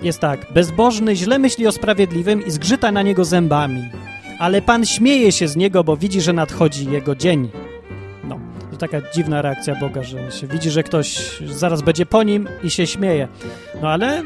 Jest 0.04 0.20
tak, 0.20 0.46
bezbożny 0.52 1.16
źle 1.16 1.38
myśli 1.38 1.66
o 1.66 1.72
sprawiedliwym 1.72 2.46
i 2.46 2.50
zgrzyta 2.50 2.92
na 2.92 3.02
niego 3.02 3.24
zębami. 3.24 3.90
Ale 4.38 4.62
Pan 4.62 4.86
śmieje 4.86 5.32
się 5.32 5.48
z 5.48 5.56
niego, 5.56 5.84
bo 5.84 5.96
widzi, 5.96 6.20
że 6.20 6.32
nadchodzi 6.32 6.90
jego 6.90 7.16
dzień. 7.16 7.50
No, 8.24 8.38
to 8.70 8.76
taka 8.76 8.98
dziwna 9.14 9.42
reakcja 9.42 9.74
Boga, 9.74 10.02
że 10.02 10.32
się 10.32 10.46
widzi, 10.46 10.70
że 10.70 10.82
ktoś 10.82 11.38
zaraz 11.46 11.82
będzie 11.82 12.06
po 12.06 12.22
nim 12.22 12.48
i 12.62 12.70
się 12.70 12.86
śmieje. 12.86 13.28
No 13.82 13.88
ale 13.88 14.22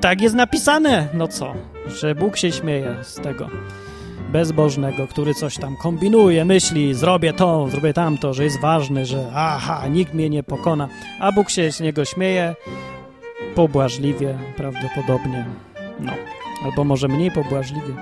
tak 0.00 0.20
jest 0.20 0.34
napisane, 0.34 1.08
no 1.14 1.28
co, 1.28 1.54
że 1.86 2.14
Bóg 2.14 2.36
się 2.36 2.52
śmieje 2.52 2.96
z 3.02 3.14
tego 3.14 3.48
bezbożnego, 4.32 5.06
który 5.06 5.34
coś 5.34 5.58
tam 5.58 5.76
kombinuje, 5.76 6.44
myśli, 6.44 6.94
zrobię 6.94 7.32
to, 7.32 7.68
zrobię 7.68 7.92
tamto, 7.92 8.34
że 8.34 8.44
jest 8.44 8.60
ważny, 8.60 9.06
że 9.06 9.30
aha, 9.34 9.88
nikt 9.90 10.14
mnie 10.14 10.30
nie 10.30 10.42
pokona, 10.42 10.88
a 11.20 11.32
Bóg 11.32 11.50
się 11.50 11.72
z 11.72 11.80
niego 11.80 12.04
śmieje 12.04 12.54
pobłażliwie 13.56 14.38
prawdopodobnie, 14.56 15.44
no, 16.00 16.12
albo 16.64 16.84
może 16.84 17.08
mniej 17.08 17.30
pobłażliwie. 17.30 17.94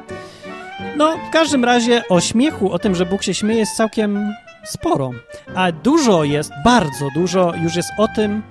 No, 0.96 1.16
w 1.28 1.30
każdym 1.30 1.64
razie 1.64 2.02
o 2.08 2.20
śmiechu, 2.20 2.72
o 2.72 2.78
tym, 2.78 2.94
że 2.94 3.06
Bóg 3.06 3.22
się 3.22 3.34
śmieje 3.34 3.60
jest 3.60 3.76
całkiem 3.76 4.34
sporo, 4.64 5.10
a 5.54 5.72
dużo 5.72 6.24
jest, 6.24 6.52
bardzo 6.64 7.08
dużo 7.14 7.52
już 7.62 7.76
jest 7.76 7.88
o 7.98 8.08
tym, 8.08 8.42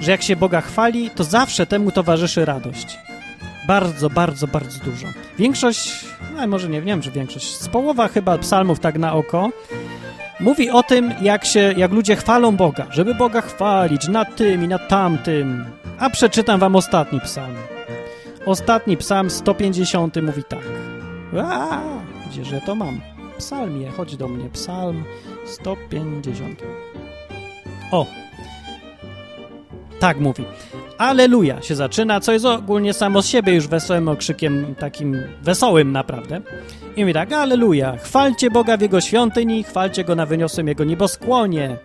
że 0.00 0.10
jak 0.10 0.22
się 0.22 0.36
Boga 0.36 0.60
chwali, 0.60 1.10
to 1.10 1.24
zawsze 1.24 1.66
temu 1.66 1.90
towarzyszy 1.90 2.44
radość. 2.44 2.98
Bardzo, 3.68 4.10
bardzo, 4.10 4.46
bardzo 4.46 4.84
dużo. 4.84 5.06
Większość, 5.38 6.04
no 6.36 6.46
może 6.46 6.68
nie 6.68 6.82
wiem, 6.82 7.00
czy 7.00 7.10
większość, 7.10 7.56
z 7.56 7.68
połowa 7.68 8.08
chyba 8.08 8.38
psalmów 8.38 8.80
tak 8.80 8.98
na 8.98 9.12
oko, 9.12 9.50
mówi 10.40 10.70
o 10.70 10.82
tym, 10.82 11.14
jak 11.22 11.44
się, 11.44 11.74
jak 11.76 11.92
ludzie 11.92 12.16
chwalą 12.16 12.56
Boga, 12.56 12.86
żeby 12.90 13.14
Boga 13.14 13.40
chwalić 13.40 14.08
nad 14.08 14.36
tym 14.36 14.64
i 14.64 14.68
nad 14.68 14.88
tamtym. 14.88 15.64
A 15.98 16.10
przeczytam 16.10 16.60
wam 16.60 16.76
ostatni 16.76 17.20
psalm. 17.20 17.54
Ostatni 18.46 18.96
psalm 18.96 19.30
150 19.30 20.22
mówi 20.22 20.44
tak. 20.48 20.62
A, 21.42 21.80
gdzież 22.30 22.50
ja 22.50 22.60
to 22.60 22.74
mam? 22.74 23.00
Psalmie, 23.38 23.90
chodź 23.90 24.16
do 24.16 24.28
mnie. 24.28 24.50
Psalm 24.50 25.04
150. 25.46 26.62
O, 27.92 28.06
tak 29.98 30.20
mówi. 30.20 30.44
Aleluja 30.98 31.62
się 31.62 31.74
zaczyna, 31.74 32.20
co 32.20 32.32
jest 32.32 32.44
ogólnie 32.44 32.92
samo 32.92 33.22
z 33.22 33.26
siebie 33.26 33.54
już 33.54 33.68
wesołym 33.68 34.08
okrzykiem, 34.08 34.74
takim 34.78 35.22
wesołym 35.42 35.92
naprawdę. 35.92 36.40
I 36.96 37.00
mówi 37.00 37.14
tak, 37.14 37.32
Aleluja, 37.32 37.96
chwalcie 37.96 38.50
Boga 38.50 38.76
w 38.76 38.80
Jego 38.80 39.00
świątyni, 39.00 39.62
chwalcie 39.62 40.04
Go 40.04 40.14
na 40.14 40.26
wyniosłym 40.26 40.68
Jego 40.68 40.84
nieboskłonie. 40.84 41.76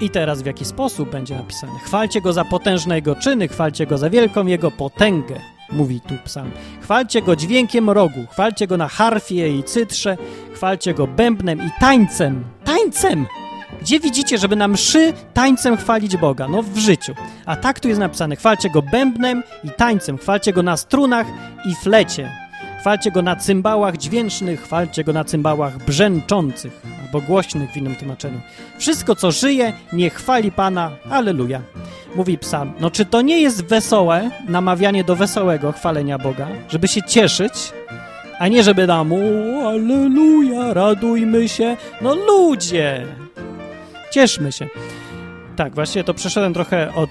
I 0.00 0.10
teraz 0.10 0.42
w 0.42 0.46
jaki 0.46 0.64
sposób 0.64 1.10
będzie 1.10 1.34
napisane? 1.34 1.78
Chwalcie 1.78 2.20
Go 2.20 2.32
za 2.32 2.44
potężne 2.44 2.94
Jego 2.94 3.14
czyny, 3.14 3.48
chwalcie 3.48 3.86
Go 3.86 3.98
za 3.98 4.10
wielką 4.10 4.46
Jego 4.46 4.70
potęgę, 4.70 5.40
mówi 5.72 6.00
tu 6.00 6.14
psalm. 6.24 6.50
Chwalcie 6.82 7.22
Go 7.22 7.36
dźwiękiem 7.36 7.90
rogu, 7.90 8.26
chwalcie 8.30 8.66
Go 8.66 8.76
na 8.76 8.88
harfie 8.88 9.58
i 9.58 9.62
cytrze, 9.62 10.16
chwalcie 10.54 10.94
Go 10.94 11.06
bębnem 11.06 11.66
i 11.66 11.70
tańcem. 11.80 12.44
Tańcem! 12.64 13.26
Gdzie 13.80 14.00
widzicie, 14.00 14.38
żeby 14.38 14.56
na 14.56 14.68
mszy 14.68 15.12
tańcem 15.34 15.76
chwalić 15.76 16.16
Boga? 16.16 16.48
No 16.48 16.62
w 16.62 16.78
życiu. 16.78 17.14
A 17.46 17.56
tak 17.56 17.80
tu 17.80 17.88
jest 17.88 18.00
napisane, 18.00 18.36
chwalcie 18.36 18.70
Go 18.70 18.82
bębnem 18.82 19.42
i 19.64 19.70
tańcem, 19.70 20.18
chwalcie 20.18 20.52
Go 20.52 20.62
na 20.62 20.76
strunach 20.76 21.26
i 21.64 21.74
flecie. 21.74 22.45
Chwalcie 22.86 23.10
Go 23.10 23.22
na 23.22 23.36
cymbałach 23.36 23.96
dźwięcznych, 23.96 24.62
chwalcie 24.62 25.04
Go 25.04 25.12
na 25.12 25.24
cymbałach 25.24 25.84
brzęczących, 25.84 26.82
albo 27.02 27.20
głośnych 27.20 27.70
w 27.70 27.76
innym 27.76 27.96
tłumaczeniu. 27.96 28.40
Wszystko, 28.78 29.16
co 29.16 29.30
żyje, 29.30 29.72
niech 29.92 30.14
chwali 30.14 30.52
Pana. 30.52 30.90
Aleluja. 31.10 31.60
Mówi 32.14 32.38
psalm. 32.38 32.72
No 32.80 32.90
czy 32.90 33.04
to 33.04 33.22
nie 33.22 33.40
jest 33.40 33.64
wesołe, 33.64 34.30
namawianie 34.48 35.04
do 35.04 35.16
wesołego 35.16 35.72
chwalenia 35.72 36.18
Boga, 36.18 36.48
żeby 36.68 36.88
się 36.88 37.02
cieszyć, 37.02 37.52
a 38.38 38.48
nie 38.48 38.62
żeby 38.62 38.86
nam, 38.86 39.12
o, 39.12 39.16
aleluja, 39.68 40.74
radujmy 40.74 41.48
się. 41.48 41.76
No 42.00 42.14
ludzie, 42.14 43.06
cieszmy 44.10 44.52
się. 44.52 44.68
Tak, 45.56 45.74
właśnie 45.74 46.04
to 46.04 46.14
przeszedłem 46.14 46.54
trochę 46.54 46.94
od 46.94 47.10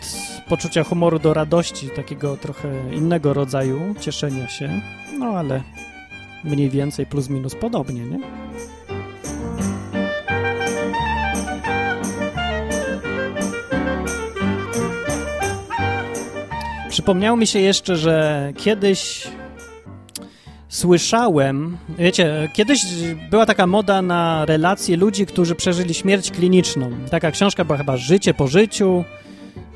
poczucia 0.49 0.83
humoru 0.83 1.19
do 1.19 1.33
radości, 1.33 1.89
takiego 1.89 2.37
trochę 2.37 2.93
innego 2.93 3.33
rodzaju 3.33 3.95
cieszenia 3.99 4.47
się, 4.47 4.81
no 5.19 5.25
ale 5.25 5.63
mniej 6.43 6.69
więcej 6.69 7.05
plus 7.05 7.29
minus 7.29 7.55
podobnie, 7.55 8.01
nie? 8.05 8.19
Przypomniało 16.89 17.37
mi 17.37 17.47
się 17.47 17.59
jeszcze, 17.59 17.95
że 17.95 18.51
kiedyś 18.57 19.27
słyszałem, 20.75 21.77
wiecie, 21.97 22.49
kiedyś 22.53 22.81
była 23.29 23.45
taka 23.45 23.67
moda 23.67 24.01
na 24.01 24.45
relacje 24.45 24.97
ludzi, 24.97 25.25
którzy 25.25 25.55
przeżyli 25.55 25.93
śmierć 25.93 26.31
kliniczną. 26.31 26.91
Taka 27.11 27.31
książka 27.31 27.65
była 27.65 27.77
chyba 27.77 27.97
Życie 27.97 28.33
po 28.33 28.47
życiu, 28.47 29.03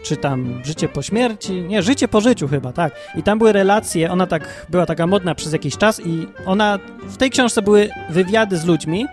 czy 0.03 0.17
tam 0.17 0.61
Życie 0.63 0.87
po 0.89 1.01
śmierci, 1.01 1.61
nie, 1.61 1.81
Życie 1.81 2.07
po 2.07 2.21
życiu 2.21 2.47
chyba, 2.47 2.73
tak. 2.73 2.93
I 3.15 3.23
tam 3.23 3.37
były 3.37 3.51
relacje, 3.51 4.11
ona 4.11 4.27
tak 4.27 4.65
była 4.69 4.85
taka 4.85 5.07
modna 5.07 5.35
przez 5.35 5.53
jakiś 5.53 5.77
czas 5.77 6.01
i 6.05 6.27
ona, 6.45 6.79
w 7.03 7.17
tej 7.17 7.29
książce 7.29 7.61
były 7.61 7.89
wywiady 8.09 8.57
z 8.57 8.65
ludźmi, 8.65 9.05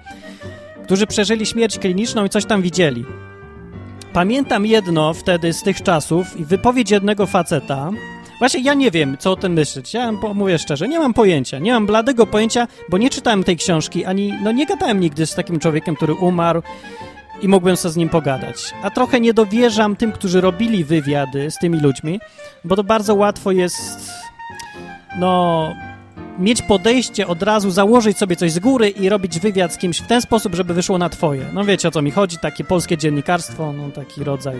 którzy 0.85 1.07
przeżyli 1.07 1.47
śmierć 1.47 1.79
kliniczną 1.79 2.25
i 2.25 2.29
coś 2.29 2.45
tam 2.45 2.63
widzieli. 2.63 3.05
Pamiętam 4.13 4.67
jedno 4.67 5.15
wtedy 5.15 5.53
z 5.53 5.63
tych 5.63 5.83
czasów 5.83 6.41
i 6.41 6.45
wypowiedź 6.45 6.91
jednego 6.91 7.27
faceta. 7.27 7.91
Właśnie 8.39 8.61
ja 8.61 8.75
nie 8.75 8.91
wiem, 8.91 9.17
co 9.19 9.33
o 9.33 9.37
tym 9.37 9.53
myśleć. 9.53 9.95
Ja 9.95 10.13
mówię 10.35 10.59
szczerze, 10.59 10.89
nie 10.89 10.99
mam 10.99 11.15
pojęcia. 11.15 11.59
Nie 11.59 11.73
mam 11.73 11.87
bladego 11.87 12.27
pojęcia, 12.27 12.69
bo 12.89 12.99
nie 12.99 13.11
czytałem 13.11 13.45
tej 13.45 13.57
książki, 13.57 14.05
ani 14.05 14.33
no 14.43 14.53
nie 14.53 14.67
gadałem 14.67 15.01
nigdy 15.01 15.27
z 15.27 15.35
takim 15.35 15.59
człowiekiem, 15.59 15.97
który 15.97 16.15
umarł 16.15 16.63
i 17.43 17.49
mógłbym 17.49 17.77
sobie 17.77 17.93
z 17.93 17.97
nim 17.97 18.09
pogadać. 18.09 18.75
A 18.83 18.91
trochę 18.91 19.21
nie 19.21 19.35
dowierzam 19.35 19.97
tym, 19.97 20.13
którzy 20.13 20.41
robili 20.41 20.85
wywiady 20.85 21.51
z 21.51 21.59
tymi 21.59 21.81
ludźmi, 21.81 22.21
bo 22.65 22.77
to 22.77 22.85
bardzo 22.85 23.15
łatwo 23.15 23.53
jest 23.53 24.11
no 25.19 25.73
mieć 26.39 26.63
podejście 26.63 27.27
od 27.27 27.43
razu, 27.43 27.71
założyć 27.71 28.19
sobie 28.19 28.37
coś 28.37 28.53
z 28.53 28.59
góry 28.59 28.89
i 28.89 29.09
robić 29.09 29.41
wywiad 29.41 29.73
z 29.73 29.79
kimś 29.79 29.99
w 29.99 30.07
ten 30.07 30.21
sposób, 30.21 30.55
żeby 30.55 30.75
wyszło 30.75 30.99
na 30.99 31.09
twoje. 31.09 31.45
No 31.53 31.65
wiecie 31.65 31.89
o 31.89 31.91
co 31.91 32.03
mi 32.03 32.11
chodzi, 32.11 32.39
takie 32.39 32.65
polskie 32.65 32.97
dziennikarstwo, 32.97 33.73
no 33.73 33.91
taki 33.91 34.25
rodzaj. 34.25 34.57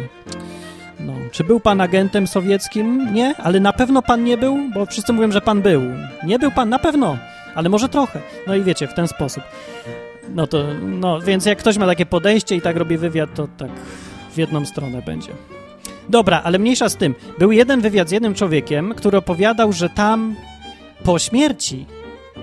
No, 1.01 1.13
czy 1.31 1.45
był 1.45 1.61
pan 1.61 1.81
agentem 1.81 2.27
sowieckim? 2.27 3.15
Nie, 3.15 3.35
ale 3.37 3.61
na 3.61 3.73
pewno 3.73 4.03
pan 4.03 4.25
nie 4.25 4.39
był, 4.39 4.59
bo 4.75 4.87
wszyscy 4.87 5.13
mówią, 5.13 5.33
że 5.33 5.41
pan 5.41 5.63
był. 5.63 5.83
Nie 6.25 6.39
był 6.39 6.51
pan, 6.51 6.69
na 6.69 6.79
pewno, 6.79 7.19
ale 7.55 7.69
może 7.69 7.89
trochę. 7.89 8.21
No 8.47 8.55
i 8.55 8.63
wiecie, 8.63 8.89
w 8.89 8.95
ten 8.95 9.09
sposób. 9.09 9.43
No 10.35 10.47
to, 10.47 10.65
no, 10.83 11.21
więc 11.21 11.47
jak 11.47 11.59
ktoś 11.59 11.79
ma 11.79 11.87
takie 11.87 12.07
podejście 12.07 12.57
i 12.57 12.61
tak 12.61 12.77
robi 12.77 12.99
wywiad, 12.99 13.35
to 13.35 13.49
tak 13.59 13.71
w 14.33 14.39
jedną 14.39 14.65
stronę 14.67 15.03
będzie. 15.03 15.33
Dobra, 16.09 16.41
ale 16.45 16.59
mniejsza 16.59 16.89
z 16.89 16.97
tym. 16.97 17.15
Był 17.39 17.53
jeden 17.53 17.81
wywiad 17.81 18.09
z 18.09 18.13
jednym 18.13 18.35
człowiekiem, 18.35 18.95
który 18.95 19.19
opowiadał, 19.19 19.73
że 19.73 19.89
tam 19.91 20.37
po 21.05 21.19
śmierci 21.19 21.87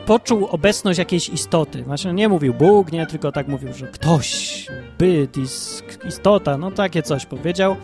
poczuł 0.06 0.46
obecność 0.46 1.00
jakiejś 1.00 1.30
istoty. 1.30 1.84
Właśnie 1.84 2.14
nie 2.14 2.30
mówił 2.30 2.54
Bóg, 2.54 2.92
nie, 2.92 3.06
tylko 3.06 3.32
tak 3.32 3.48
mówił, 3.48 3.74
że 3.74 3.88
ktoś, 3.88 4.66
byt, 4.98 5.38
istota, 6.08 6.58
no 6.58 6.72
takie 6.72 7.04
coś 7.04 7.26
powiedział. 7.26 7.76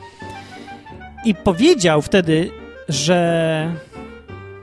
I 1.25 1.35
powiedział 1.35 2.01
wtedy, 2.01 2.51
że 2.89 3.75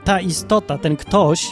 ta 0.04 0.20
istota, 0.20 0.78
ten 0.78 0.96
ktoś, 0.96 1.46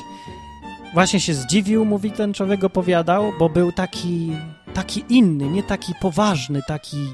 właśnie 0.94 1.20
się 1.20 1.34
zdziwił, 1.34 1.84
mówi 1.84 2.10
ten 2.10 2.34
człowiek 2.34 2.64
opowiadał, 2.64 3.32
bo 3.38 3.48
był 3.48 3.72
taki, 3.72 4.32
taki 4.74 5.04
inny, 5.08 5.48
nie 5.48 5.62
taki 5.62 5.92
poważny, 6.00 6.62
taki 6.68 7.12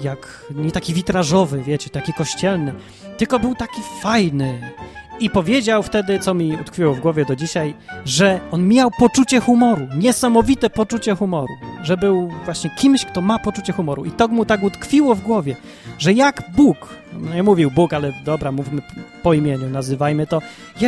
jak, 0.00 0.46
nie 0.54 0.72
taki 0.72 0.94
witrażowy, 0.94 1.62
wiecie, 1.62 1.90
taki 1.90 2.12
kościelny, 2.12 2.74
tylko 3.16 3.38
był 3.38 3.54
taki 3.54 3.82
fajny, 4.00 4.72
i 5.20 5.30
powiedział 5.30 5.82
wtedy, 5.82 6.18
co 6.18 6.34
mi 6.34 6.56
utkwiło 6.60 6.94
w 6.94 7.00
głowie 7.00 7.24
do 7.24 7.36
dzisiaj, 7.36 7.74
że 8.04 8.40
on 8.50 8.68
miał 8.68 8.90
poczucie 8.98 9.40
humoru, 9.40 9.86
niesamowite 9.96 10.70
poczucie 10.70 11.14
humoru, 11.14 11.54
że 11.82 11.96
był 11.96 12.30
właśnie 12.44 12.70
kimś, 12.70 13.04
kto 13.04 13.20
ma 13.20 13.38
poczucie 13.38 13.72
humoru. 13.72 14.04
I 14.04 14.10
to 14.10 14.28
mu 14.28 14.44
tak 14.44 14.62
utkwiło 14.62 15.14
w 15.14 15.20
głowie, 15.20 15.56
że 15.98 16.12
jak 16.12 16.42
Bóg, 16.56 16.88
no 17.12 17.34
nie 17.34 17.42
mówił 17.42 17.70
Bóg, 17.70 17.92
ale 17.92 18.12
dobra, 18.24 18.52
mówmy 18.52 18.82
po 19.22 19.34
imieniu, 19.34 19.70
nazywajmy 19.70 20.26
to, 20.26 20.42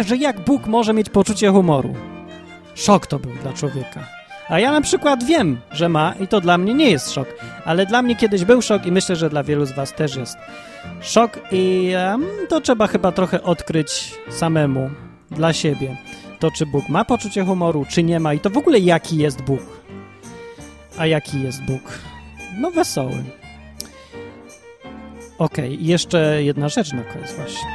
że 0.06 0.16
jak 0.16 0.40
Bóg 0.40 0.66
może 0.66 0.92
mieć 0.92 1.10
poczucie 1.10 1.50
humoru. 1.50 1.94
Szok 2.74 3.06
to 3.06 3.18
był 3.18 3.32
dla 3.42 3.52
człowieka. 3.52 4.21
A 4.52 4.58
ja 4.58 4.72
na 4.72 4.80
przykład 4.80 5.24
wiem, 5.24 5.60
że 5.70 5.88
ma 5.88 6.14
i 6.20 6.28
to 6.28 6.40
dla 6.40 6.58
mnie 6.58 6.74
nie 6.74 6.90
jest 6.90 7.12
szok, 7.12 7.28
ale 7.64 7.86
dla 7.86 8.02
mnie 8.02 8.16
kiedyś 8.16 8.44
był 8.44 8.62
szok 8.62 8.86
i 8.86 8.92
myślę, 8.92 9.16
że 9.16 9.30
dla 9.30 9.42
wielu 9.42 9.66
z 9.66 9.72
was 9.72 9.92
też 9.92 10.16
jest 10.16 10.36
szok 11.00 11.38
i 11.52 11.92
um, 11.96 12.26
to 12.48 12.60
trzeba 12.60 12.86
chyba 12.86 13.12
trochę 13.12 13.42
odkryć 13.42 14.14
samemu, 14.30 14.90
dla 15.30 15.52
siebie. 15.52 15.96
To, 16.38 16.50
czy 16.50 16.66
Bóg 16.66 16.88
ma 16.88 17.04
poczucie 17.04 17.44
humoru, 17.44 17.86
czy 17.88 18.02
nie 18.02 18.20
ma 18.20 18.34
i 18.34 18.40
to 18.40 18.50
w 18.50 18.56
ogóle 18.56 18.78
jaki 18.78 19.16
jest 19.16 19.42
Bóg. 19.42 19.60
A 20.98 21.06
jaki 21.06 21.42
jest 21.42 21.62
Bóg? 21.62 21.98
No 22.58 22.70
wesoły. 22.70 23.24
Okej, 25.38 25.74
okay, 25.74 25.86
jeszcze 25.86 26.42
jedna 26.42 26.68
rzecz 26.68 26.92
na 26.92 27.02
koniec 27.02 27.32
właśnie. 27.32 27.68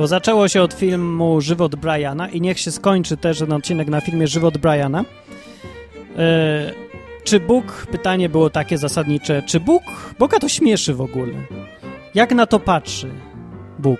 Bo 0.00 0.06
zaczęło 0.06 0.48
się 0.48 0.62
od 0.62 0.74
filmu 0.74 1.40
Żywot 1.40 1.76
Briana 1.76 2.28
i 2.28 2.40
niech 2.40 2.60
się 2.60 2.70
skończy 2.70 3.16
też 3.16 3.38
ten 3.38 3.52
odcinek 3.52 3.88
na 3.88 4.00
filmie 4.00 4.26
Żywot 4.26 4.58
Briana. 4.58 5.04
E, 6.18 6.72
czy 7.24 7.40
Bóg, 7.40 7.86
pytanie 7.90 8.28
było 8.28 8.50
takie 8.50 8.78
zasadnicze, 8.78 9.42
czy 9.42 9.60
Bóg, 9.60 9.82
Boga 10.18 10.38
to 10.38 10.48
śmieszy 10.48 10.94
w 10.94 11.00
ogóle? 11.00 11.32
Jak 12.14 12.32
na 12.32 12.46
to 12.46 12.60
patrzy 12.60 13.10
Bóg? 13.78 13.98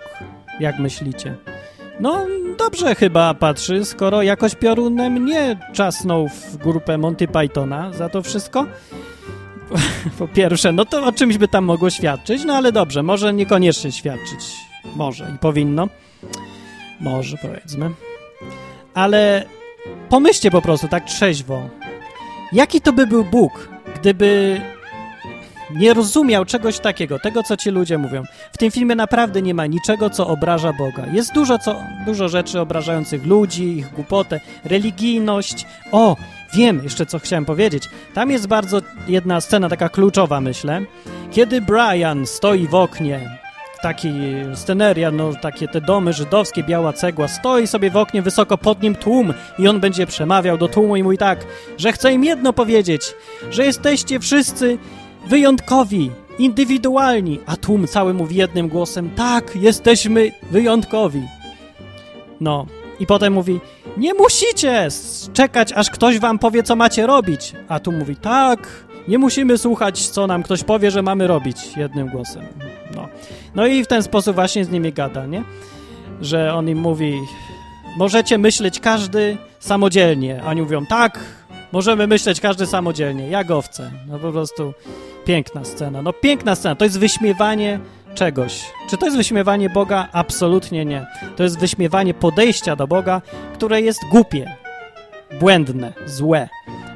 Jak 0.61 0.79
myślicie? 0.79 1.37
No, 2.01 2.27
dobrze 2.59 2.95
chyba 2.95 3.35
patrzy, 3.35 3.85
skoro 3.85 4.23
jakoś 4.23 4.55
piorunem 4.55 5.27
nie 5.27 5.57
czasnął 5.73 6.29
w 6.29 6.57
grupę 6.57 6.99
Monty 6.99 7.29
Pythona 7.29 7.93
za 7.93 8.09
to 8.09 8.23
wszystko. 8.23 8.67
Po 10.19 10.29
pierwsze, 10.29 10.73
no 10.73 10.85
to 10.85 11.05
o 11.05 11.13
czymś 11.13 11.39
by 11.39 11.49
tam 11.49 11.65
mogło 11.65 11.91
świadczyć, 11.91 12.45
no 12.45 12.55
ale 12.55 12.73
dobrze, 12.73 13.03
może 13.03 13.33
niekoniecznie 13.33 13.93
świadczyć. 13.93 14.70
Może 14.97 15.33
i 15.35 15.39
powinno. 15.39 15.89
Może, 17.01 17.37
powiedzmy. 17.37 17.91
Ale 18.95 19.45
pomyślcie 20.09 20.51
po 20.51 20.63
prostu 20.63 20.89
tak 20.89 21.05
trzeźwo. 21.05 21.69
Jaki 22.53 22.81
to 22.81 22.93
by 22.93 23.07
był 23.07 23.25
Bóg, 23.25 23.69
gdyby 23.97 24.61
nie 25.75 25.95
rozumiał 25.95 26.45
czegoś 26.45 26.79
takiego, 26.79 27.19
tego, 27.19 27.43
co 27.43 27.57
ci 27.57 27.71
ludzie 27.71 27.99
mówią. 27.99 28.23
W 28.53 28.59
tym 28.59 28.71
filmie 28.71 28.95
naprawdę 28.95 29.43
nie 29.43 29.55
ma 29.55 29.67
niczego, 29.67 30.11
co 30.11 30.27
obraża 30.27 30.73
Boga. 30.73 31.07
Jest 31.13 31.35
dużo, 31.35 31.59
co, 31.59 31.83
dużo 32.07 32.29
rzeczy 32.29 32.61
obrażających 32.61 33.27
ludzi, 33.27 33.79
ich 33.79 33.93
głupotę, 33.93 34.41
religijność. 34.65 35.67
O, 35.93 36.17
wiem 36.55 36.81
jeszcze, 36.83 37.07
co 37.07 37.19
chciałem 37.19 37.45
powiedzieć. 37.45 37.83
Tam 38.15 38.31
jest 38.31 38.47
bardzo 38.47 38.81
jedna 39.09 39.41
scena, 39.41 39.69
taka 39.69 39.89
kluczowa, 39.89 40.41
myślę. 40.41 40.83
Kiedy 41.31 41.61
Brian 41.61 42.27
stoi 42.27 42.67
w 42.67 42.75
oknie 42.75 43.40
taki 43.83 44.13
sceneria, 44.55 45.11
no 45.11 45.33
takie 45.43 45.69
te 45.69 45.81
domy 45.81 46.13
żydowskie, 46.13 46.63
biała 46.63 46.93
cegła, 46.93 47.29
stoi 47.29 47.67
sobie 47.67 47.91
w 47.91 47.97
oknie 47.97 48.23
wysoko 48.23 48.59
pod 48.59 48.83
nim 48.83 48.95
tłum 48.95 49.35
i 49.59 49.69
on 49.69 49.81
będzie 49.81 50.07
przemawiał 50.07 50.59
do 50.59 50.69
tłumu 50.69 50.97
i 50.97 51.03
mówi 51.03 51.19
tak, 51.19 51.47
że 51.79 51.93
chce 51.93 52.13
im 52.13 52.25
jedno 52.25 52.53
powiedzieć, 52.53 53.15
że 53.51 53.65
jesteście 53.65 54.21
wszyscy 54.21 54.79
wyjątkowi, 55.27 56.11
indywidualni, 56.39 57.41
a 57.47 57.57
tłum 57.57 57.87
cały 57.87 58.15
mówi 58.15 58.37
jednym 58.37 58.69
głosem, 58.69 59.11
tak, 59.17 59.57
jesteśmy 59.57 60.31
wyjątkowi. 60.51 61.23
No, 62.41 62.67
i 63.01 63.07
potem 63.07 63.33
mówi, 63.33 63.61
nie 63.97 64.15
musicie 64.15 64.89
czekać, 65.33 65.73
aż 65.73 65.91
ktoś 65.91 66.19
wam 66.19 66.39
powie, 66.39 66.63
co 66.63 66.77
macie 66.77 67.07
robić. 67.07 67.53
A 67.69 67.81
tu 67.81 67.93
mówi, 67.93 68.17
tak, 68.17 68.85
nie 69.09 69.19
musimy 69.19 69.59
słuchać, 69.59 70.09
co 70.09 70.27
nam 70.27 70.43
ktoś 70.43 70.65
powie, 70.65 70.91
że 70.91 71.03
mamy 71.03 71.27
robić 71.27 71.77
jednym 71.77 72.09
głosem. 72.09 72.43
No, 72.97 73.09
no 73.55 73.67
i 73.67 73.85
w 73.85 73.87
ten 73.87 74.03
sposób 74.03 74.35
właśnie 74.35 74.65
z 74.65 74.71
nimi 74.71 74.93
gada, 74.93 75.27
nie? 75.27 75.45
Że 76.21 76.55
on 76.55 76.69
im 76.69 76.79
mówi, 76.79 77.21
możecie 77.97 78.39
myśleć 78.39 78.81
każdy 78.81 79.37
samodzielnie. 79.59 80.43
Oni 80.47 80.63
mówią, 80.63 80.87
tak, 80.87 81.19
możemy 81.73 82.07
myśleć 82.07 82.41
każdy 82.41 82.67
samodzielnie, 82.67 83.29
jak 83.29 83.51
owce. 83.51 83.91
No 84.09 84.19
po 84.19 84.33
prostu 84.33 84.75
piękna 85.25 85.65
scena. 85.65 86.03
No 86.03 86.13
piękna 86.13 86.55
scena, 86.55 86.75
to 86.75 86.85
jest 86.85 86.99
wyśmiewanie 86.99 87.81
czegoś. 88.15 88.65
Czy 88.91 88.97
to 88.97 89.07
jest 89.07 89.17
wyśmiewanie 89.17 89.71
Boga? 89.71 90.09
Absolutnie 90.13 90.85
nie. 90.85 91.07
To 91.37 91.43
jest 91.43 91.59
wyśmiewanie 91.59 92.15
podejścia 92.15 92.77
do 92.77 92.87
Boga, 92.87 93.23
które 93.55 93.81
jest 93.81 94.01
głupie, 94.11 94.57
błędne, 95.41 95.93
złe. 96.07 96.49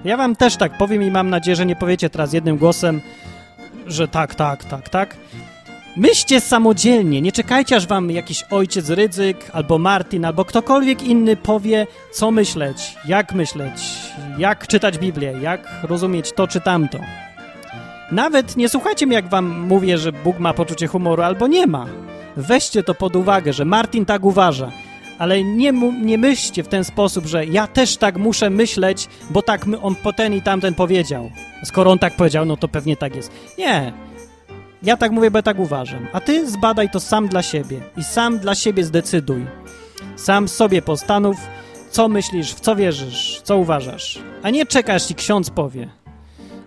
Ja 0.04 0.16
wam 0.16 0.36
też 0.36 0.56
tak 0.56 0.78
powiem 0.78 1.02
i 1.02 1.10
mam 1.10 1.30
nadzieję, 1.30 1.56
że 1.56 1.66
nie 1.66 1.76
powiecie 1.76 2.10
teraz 2.10 2.32
jednym 2.32 2.56
głosem, 2.56 3.00
że 3.86 4.08
tak, 4.08 4.34
tak, 4.34 4.64
tak, 4.64 4.88
tak. 4.88 5.16
Myślcie 5.96 6.40
samodzielnie, 6.40 7.20
nie 7.20 7.32
czekajcie 7.32 7.76
aż 7.76 7.86
wam 7.86 8.10
jakiś 8.10 8.44
ojciec 8.50 8.90
Rydzyk 8.90 9.50
albo 9.52 9.78
Martin 9.78 10.24
albo 10.24 10.44
ktokolwiek 10.44 11.02
inny 11.02 11.36
powie, 11.36 11.86
co 12.12 12.30
myśleć, 12.30 12.96
jak 13.08 13.32
myśleć, 13.32 13.72
jak 14.38 14.66
czytać 14.66 14.98
Biblię, 14.98 15.34
jak 15.42 15.68
rozumieć 15.82 16.32
to 16.32 16.48
czy 16.48 16.60
tamto. 16.60 16.98
Nawet 18.12 18.56
nie 18.56 18.68
słuchajcie 18.68 19.06
mnie, 19.06 19.16
jak 19.16 19.28
wam 19.28 19.60
mówię, 19.60 19.98
że 19.98 20.12
Bóg 20.12 20.38
ma 20.38 20.54
poczucie 20.54 20.86
humoru 20.86 21.22
albo 21.22 21.46
nie 21.46 21.66
ma. 21.66 21.86
Weźcie 22.36 22.82
to 22.82 22.94
pod 22.94 23.16
uwagę, 23.16 23.52
że 23.52 23.64
Martin 23.64 24.04
tak 24.04 24.24
uważa, 24.24 24.72
ale 25.18 25.44
nie, 25.44 25.72
nie 26.02 26.18
myślcie 26.18 26.62
w 26.62 26.68
ten 26.68 26.84
sposób, 26.84 27.26
że 27.26 27.46
ja 27.46 27.66
też 27.66 27.96
tak 27.96 28.18
muszę 28.18 28.50
myśleć, 28.50 29.08
bo 29.30 29.42
tak 29.42 29.66
on 29.82 29.94
po 29.94 30.12
ten 30.12 30.34
i 30.34 30.42
tamten 30.42 30.74
powiedział. 30.74 31.30
Skoro 31.64 31.90
on 31.90 31.98
tak 31.98 32.16
powiedział, 32.16 32.44
no 32.44 32.56
to 32.56 32.68
pewnie 32.68 32.96
tak 32.96 33.16
jest. 33.16 33.32
Nie. 33.58 33.92
Ja 34.84 34.96
tak 34.96 35.12
mówię, 35.12 35.30
bo 35.30 35.38
ja 35.38 35.42
tak 35.42 35.58
uważam. 35.58 36.06
A 36.12 36.20
ty 36.20 36.50
zbadaj 36.50 36.90
to 36.90 37.00
sam 37.00 37.28
dla 37.28 37.42
siebie 37.42 37.80
i 37.96 38.04
sam 38.04 38.38
dla 38.38 38.54
siebie 38.54 38.84
zdecyduj. 38.84 39.46
Sam 40.16 40.48
sobie 40.48 40.82
postanów, 40.82 41.36
co 41.90 42.08
myślisz, 42.08 42.54
w 42.54 42.60
co 42.60 42.76
wierzysz, 42.76 43.40
co 43.44 43.56
uważasz, 43.56 44.18
a 44.42 44.50
nie 44.50 44.66
czekasz 44.66 45.10
i 45.10 45.14
ksiądz 45.14 45.50
powie. 45.50 45.88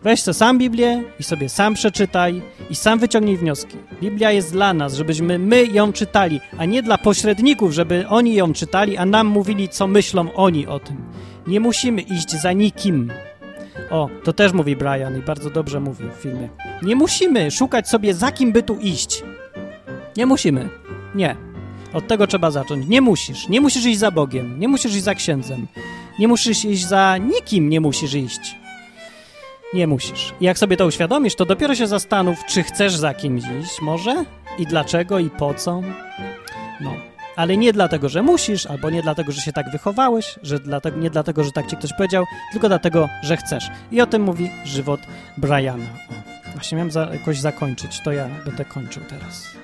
Weź 0.03 0.22
sobie 0.22 0.34
sam 0.34 0.57
Biblię 0.57 1.03
i 1.20 1.24
sobie 1.24 1.49
sam 1.49 1.74
przeczytaj 1.74 2.41
i 2.70 2.76
sam 2.76 2.99
wyciągnij 2.99 3.38
wnioski. 3.38 3.78
Biblia 4.01 4.32
jest 4.32 4.51
dla 4.51 4.74
nas, 4.74 4.93
żebyśmy 4.93 5.39
my 5.39 5.65
ją 5.65 5.93
czytali, 5.93 6.41
a 6.57 6.65
nie 6.65 6.84
dla 6.84 6.97
pośredników, 6.97 7.72
żeby 7.72 8.07
oni 8.07 8.34
ją 8.34 8.53
czytali, 8.53 8.97
a 8.97 9.05
nam 9.05 9.28
mówili, 9.28 9.70
co 9.70 9.88
myślą 9.88 10.34
oni 10.34 10.68
o 10.68 10.80
tym. 10.80 10.97
Nie 11.47 11.59
musimy 11.59 12.01
iść 12.01 12.32
za 12.32 12.51
nikim. 12.53 13.11
O, 13.89 14.09
to 14.23 14.34
też 14.34 14.53
mówi 14.53 14.75
Brian 14.75 15.17
i 15.17 15.21
bardzo 15.21 15.49
dobrze 15.49 15.80
mówi 15.80 16.05
w 16.17 16.21
filmie. 16.21 16.49
Nie 16.82 16.95
musimy 16.95 17.51
szukać 17.51 17.89
sobie, 17.89 18.13
za 18.13 18.32
kim 18.32 18.51
by 18.51 18.63
tu 18.63 18.75
iść. 18.80 19.23
Nie 20.17 20.25
musimy. 20.25 20.69
Nie. 21.15 21.36
Od 21.93 22.07
tego 22.07 22.28
trzeba 22.28 22.51
zacząć. 22.51 22.88
Nie 22.88 23.01
musisz. 23.01 23.49
Nie 23.49 23.61
musisz 23.61 23.86
iść 23.86 23.99
za 23.99 24.11
Bogiem. 24.11 24.59
Nie 24.59 24.67
musisz 24.67 24.95
iść 24.95 25.03
za 25.03 25.15
księdzem. 25.15 25.67
Nie 26.19 26.28
musisz 26.28 26.65
iść 26.65 26.88
za 26.88 27.17
nikim, 27.17 27.69
nie 27.69 27.82
musisz 27.82 28.13
iść. 28.13 28.55
Nie 29.73 29.88
musisz. 29.88 30.34
I 30.41 30.45
jak 30.45 30.57
sobie 30.57 30.78
to 30.78 30.86
uświadomisz, 30.86 31.36
to 31.36 31.45
dopiero 31.45 31.75
się 31.75 31.88
zastanów, 31.88 32.45
czy 32.45 32.63
chcesz 32.63 32.95
za 32.95 33.13
kimś 33.13 33.43
iść, 33.43 33.82
może? 33.82 34.25
I 34.59 34.65
dlaczego, 34.65 35.19
i 35.19 35.30
po 35.30 35.53
co? 35.53 35.82
No. 36.82 37.16
Ale 37.38 37.57
nie 37.57 37.73
dlatego, 37.73 38.09
że 38.09 38.21
musisz, 38.21 38.65
albo 38.65 38.89
nie 38.89 39.01
dlatego, 39.01 39.31
że 39.31 39.41
się 39.41 39.53
tak 39.53 39.71
wychowałeś, 39.71 40.39
że 40.43 40.59
dlatego, 40.59 40.97
nie 40.97 41.09
dlatego, 41.09 41.43
że 41.43 41.51
tak 41.51 41.67
ci 41.67 41.77
ktoś 41.77 41.93
powiedział, 41.93 42.25
tylko 42.51 42.67
dlatego, 42.67 43.09
że 43.23 43.38
chcesz. 43.38 43.69
I 43.91 44.01
o 44.01 44.05
tym 44.05 44.21
mówi 44.21 44.51
żywot 44.65 44.99
Briana. 45.38 45.85
O, 46.09 46.13
właśnie 46.53 46.75
miałem 46.75 46.91
za, 46.91 47.09
jakoś 47.13 47.39
zakończyć, 47.39 48.01
to 48.03 48.11
ja 48.11 48.29
będę 48.45 48.65
kończył 48.65 49.03
teraz. 49.09 49.57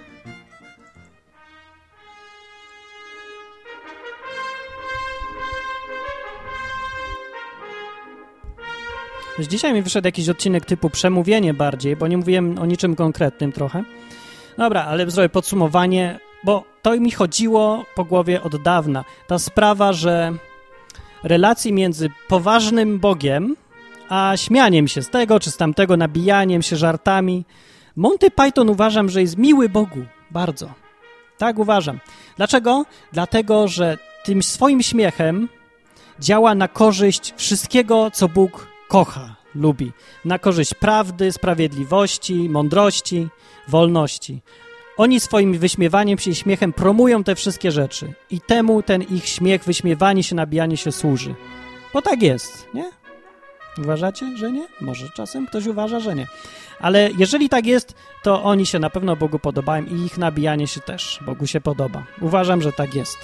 Dzisiaj 9.39 9.73
mi 9.73 9.81
wyszedł 9.81 10.07
jakiś 10.07 10.29
odcinek 10.29 10.65
typu 10.65 10.89
przemówienie 10.89 11.53
bardziej, 11.53 11.95
bo 11.95 12.07
nie 12.07 12.17
mówiłem 12.17 12.59
o 12.59 12.65
niczym 12.65 12.95
konkretnym 12.95 13.51
trochę. 13.51 13.83
Dobra, 14.57 14.83
ale 14.83 15.11
zrobię 15.11 15.29
podsumowanie, 15.29 16.19
bo 16.43 16.72
to 16.83 16.99
mi 16.99 17.11
chodziło 17.11 17.85
po 17.95 18.05
głowie 18.05 18.43
od 18.43 18.61
dawna. 18.61 19.05
Ta 19.27 19.39
sprawa, 19.39 19.93
że 19.93 20.33
relacji 21.23 21.73
między 21.73 22.09
poważnym 22.27 22.99
Bogiem 22.99 23.55
a 24.09 24.37
śmianiem 24.37 24.87
się 24.87 25.01
z 25.01 25.09
tego 25.09 25.39
czy 25.39 25.51
z 25.51 25.57
tamtego, 25.57 25.97
nabijaniem 25.97 26.61
się 26.61 26.75
żartami. 26.75 27.45
Monty 27.95 28.31
Python 28.31 28.69
uważam, 28.69 29.09
że 29.09 29.21
jest 29.21 29.37
miły 29.37 29.69
Bogu. 29.69 30.05
Bardzo. 30.31 30.69
Tak 31.37 31.59
uważam. 31.59 31.99
Dlaczego? 32.37 32.85
Dlatego, 33.11 33.67
że 33.67 33.97
tym 34.23 34.43
swoim 34.43 34.81
śmiechem 34.81 35.49
działa 36.19 36.55
na 36.55 36.67
korzyść 36.67 37.33
wszystkiego, 37.37 38.11
co 38.11 38.27
Bóg 38.27 38.67
kocha, 38.87 39.35
lubi. 39.55 39.91
Na 40.25 40.39
korzyść 40.39 40.73
prawdy, 40.73 41.31
sprawiedliwości, 41.31 42.49
mądrości, 42.49 43.27
wolności. 43.67 44.41
Oni 44.97 45.19
swoim 45.19 45.59
wyśmiewaniem 45.59 46.17
się 46.17 46.31
i 46.31 46.35
śmiechem 46.35 46.73
promują 46.73 47.23
te 47.23 47.35
wszystkie 47.35 47.71
rzeczy. 47.71 48.13
I 48.29 48.41
temu 48.41 48.83
ten 48.83 49.01
ich 49.01 49.27
śmiech, 49.27 49.63
wyśmiewanie 49.63 50.23
się, 50.23 50.35
nabijanie 50.35 50.77
się 50.77 50.91
służy. 50.91 51.35
Bo 51.93 52.01
tak 52.01 52.21
jest, 52.21 52.67
nie? 52.73 52.91
Uważacie, 53.77 54.37
że 54.37 54.51
nie? 54.51 54.67
Może 54.81 55.09
czasem 55.09 55.47
ktoś 55.47 55.65
uważa, 55.65 55.99
że 55.99 56.15
nie. 56.15 56.27
Ale 56.79 57.09
jeżeli 57.17 57.49
tak 57.49 57.65
jest, 57.65 57.95
to 58.23 58.43
oni 58.43 58.65
się 58.65 58.79
na 58.79 58.89
pewno 58.89 59.15
Bogu 59.15 59.39
podobają 59.39 59.85
i 59.85 60.05
ich 60.05 60.17
nabijanie 60.17 60.67
się 60.67 60.81
też 60.81 61.19
Bogu 61.25 61.47
się 61.47 61.61
podoba. 61.61 62.03
Uważam, 62.21 62.61
że 62.61 62.71
tak 62.71 62.95
jest. 62.95 63.17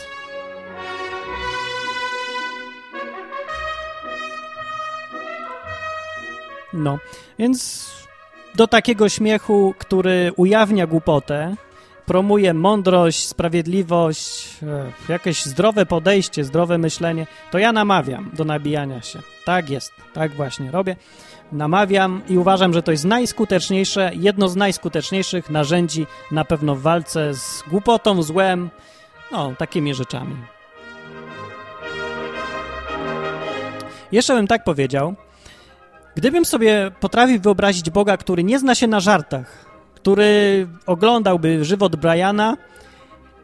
No, 6.74 7.00
więc 7.40 7.90
do 8.56 8.68
takiego 8.68 9.10
śmiechu, 9.10 9.74
który 9.78 10.32
ujawnia 10.36 10.88
głupotę, 10.88 11.56
promuje 12.06 12.54
mądrość, 12.54 13.28
sprawiedliwość, 13.28 14.50
e, 14.64 15.12
jakieś 15.12 15.46
zdrowe 15.46 15.86
podejście, 15.86 16.44
zdrowe 16.44 16.78
myślenie, 16.78 17.28
to 17.52 17.58
ja 17.58 17.72
namawiam 17.72 18.32
do 18.34 18.46
nabijania 18.46 19.02
się. 19.02 19.20
Tak 19.46 19.70
jest, 19.70 19.94
tak 20.14 20.34
właśnie 20.34 20.72
robię. 20.72 20.96
Namawiam 21.52 22.22
i 22.30 22.38
uważam, 22.38 22.74
że 22.74 22.84
to 22.84 22.92
jest 22.92 23.06
najskuteczniejsze, 23.06 24.12
jedno 24.16 24.50
z 24.50 24.56
najskuteczniejszych 24.56 25.50
narzędzi 25.50 26.08
na 26.32 26.46
pewno 26.46 26.76
w 26.76 26.82
walce 26.82 27.34
z 27.34 27.64
głupotą, 27.68 28.24
złem, 28.24 28.70
no, 29.32 29.54
takimi 29.58 29.94
rzeczami. 29.94 30.36
Jeszcze 34.12 34.36
bym 34.36 34.48
tak 34.48 34.64
powiedział, 34.64 35.16
Gdybym 36.20 36.46
sobie 36.46 36.92
potrafił 37.00 37.42
wyobrazić 37.42 37.90
Boga, 37.90 38.18
który 38.18 38.44
nie 38.44 38.60
zna 38.60 38.76
się 38.76 38.88
na 38.88 39.00
żartach, 39.00 39.66
który 39.96 40.68
oglądałby 40.86 41.66
żywot 41.66 41.96
Briana 41.96 42.58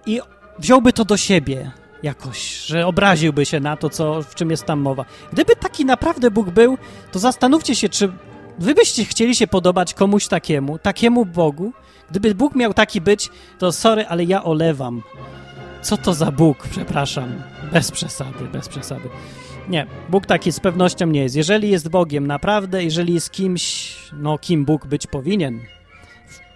i 0.05 0.19
wziąłby 0.59 0.93
to 0.93 1.05
do 1.05 1.17
siebie 1.17 1.71
jakoś, 2.03 2.65
że 2.65 2.87
obraziłby 2.87 3.45
się 3.45 3.59
na 3.59 3.77
to, 3.77 3.89
co, 3.89 4.21
w 4.21 4.35
czym 4.35 4.51
jest 4.51 4.63
tam 4.63 4.79
mowa. 4.79 5.05
Gdyby 5.33 5.55
taki 5.55 5.85
naprawdę 5.85 6.31
Bóg 6.31 6.49
był, 6.49 6.77
to 7.11 7.19
zastanówcie 7.19 7.75
się, 7.75 7.89
czy 7.89 8.11
wy 8.59 8.73
byście 8.73 9.05
chcieli 9.05 9.35
się 9.35 9.47
podobać 9.47 9.93
komuś 9.93 10.27
takiemu, 10.27 10.79
takiemu 10.79 11.25
Bogu? 11.25 11.73
Gdyby 12.09 12.35
Bóg 12.35 12.55
miał 12.55 12.73
taki 12.73 13.01
być, 13.01 13.29
to 13.59 13.71
sorry, 13.71 14.07
ale 14.07 14.23
ja 14.23 14.43
olewam. 14.43 15.01
Co 15.81 15.97
to 15.97 16.13
za 16.13 16.31
Bóg? 16.31 16.67
Przepraszam. 16.67 17.41
Bez 17.73 17.91
przesady, 17.91 18.43
bez 18.53 18.69
przesady. 18.69 19.09
Nie, 19.69 19.87
Bóg 20.09 20.25
taki 20.25 20.51
z 20.51 20.59
pewnością 20.59 21.07
nie 21.07 21.23
jest. 21.23 21.35
Jeżeli 21.35 21.69
jest 21.69 21.89
Bogiem 21.89 22.27
naprawdę, 22.27 22.83
jeżeli 22.83 23.13
jest 23.13 23.31
kimś, 23.31 23.95
no 24.13 24.37
kim 24.37 24.65
Bóg 24.65 24.87
być 24.87 25.07
powinien, 25.07 25.59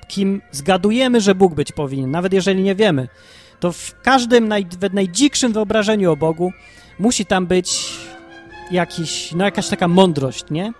kim 0.07 0.41
zgadujemy, 0.51 1.21
że 1.21 1.35
Bóg 1.35 1.53
być 1.53 1.71
powinien, 1.71 2.11
nawet 2.11 2.33
jeżeli 2.33 2.63
nie 2.63 2.75
wiemy, 2.75 3.07
to 3.59 3.71
w 3.71 4.01
każdym 4.01 4.47
naj, 4.47 4.65
w 4.65 4.93
najdzikszym 4.93 5.53
wyobrażeniu 5.53 6.11
o 6.11 6.15
Bogu 6.15 6.51
musi 6.99 7.25
tam 7.25 7.47
być 7.47 7.97
jakiś, 8.71 9.31
no 9.31 9.45
jakaś 9.45 9.67
taka 9.67 9.87
mądrość, 9.87 10.43
nie? 10.51 10.73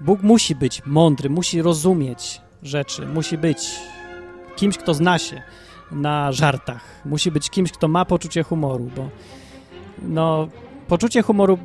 Bóg 0.00 0.22
musi 0.22 0.54
być 0.54 0.82
mądry, 0.86 1.30
musi 1.30 1.62
rozumieć 1.62 2.40
rzeczy, 2.62 3.06
musi 3.06 3.38
być 3.38 3.70
kimś, 4.56 4.78
kto 4.78 4.94
zna 4.94 5.18
się 5.18 5.42
na 5.92 6.32
żartach, 6.32 6.84
musi 7.04 7.30
być 7.30 7.50
kimś, 7.50 7.72
kto 7.72 7.88
ma 7.88 8.04
poczucie 8.04 8.42
humoru, 8.42 8.90
bo 8.96 9.08
no 10.02 10.48
Poczucie 10.92 11.22
humoru 11.22 11.58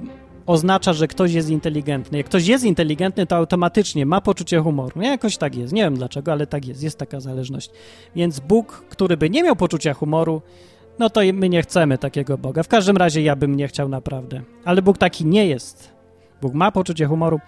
oznacza, 0.46 0.94
że 0.94 1.08
ktoś 1.08 1.34
jest 1.34 1.50
inteligentny. 1.50 2.18
Jak 2.18 2.28
ktoś 2.28 2.48
jest 2.48 2.64
inteligentny, 2.64 3.26
to 3.26 3.36
automatycznie 3.36 4.06
ma 4.06 4.22
poczucie 4.22 4.60
humoru. 4.60 5.02
Nie, 5.02 5.08
jakoś 5.08 5.38
tak 5.38 5.56
jest. 5.56 5.74
Nie 5.74 5.82
wiem 5.82 5.96
dlaczego, 5.96 6.32
ale 6.32 6.48
tak 6.48 6.66
jest. 6.66 6.84
Jest 6.84 6.98
taka 6.98 7.20
zależność. 7.20 7.70
Więc 8.16 8.40
Bóg, 8.40 8.86
który 8.90 9.18
by 9.18 9.30
nie 9.30 9.44
miał 9.44 9.56
poczucia 9.56 9.94
humoru, 9.94 10.42
no 11.00 11.10
to 11.10 11.22
my 11.34 11.50
nie 11.50 11.62
chcemy 11.62 11.98
takiego 11.98 12.38
Boga. 12.38 12.64
W 12.64 12.68
każdym 12.68 12.98
razie 12.98 13.22
ja 13.22 13.36
bym 13.36 13.56
nie 13.56 13.68
chciał 13.68 13.90
naprawdę. 13.90 14.42
Ale 14.66 14.82
Bóg 14.82 14.98
taki 14.98 15.26
nie 15.26 15.48
jest. 15.48 15.92
Bóg 16.42 16.54
ma 16.54 16.72
poczucie 16.72 17.06
humoru 17.06 17.40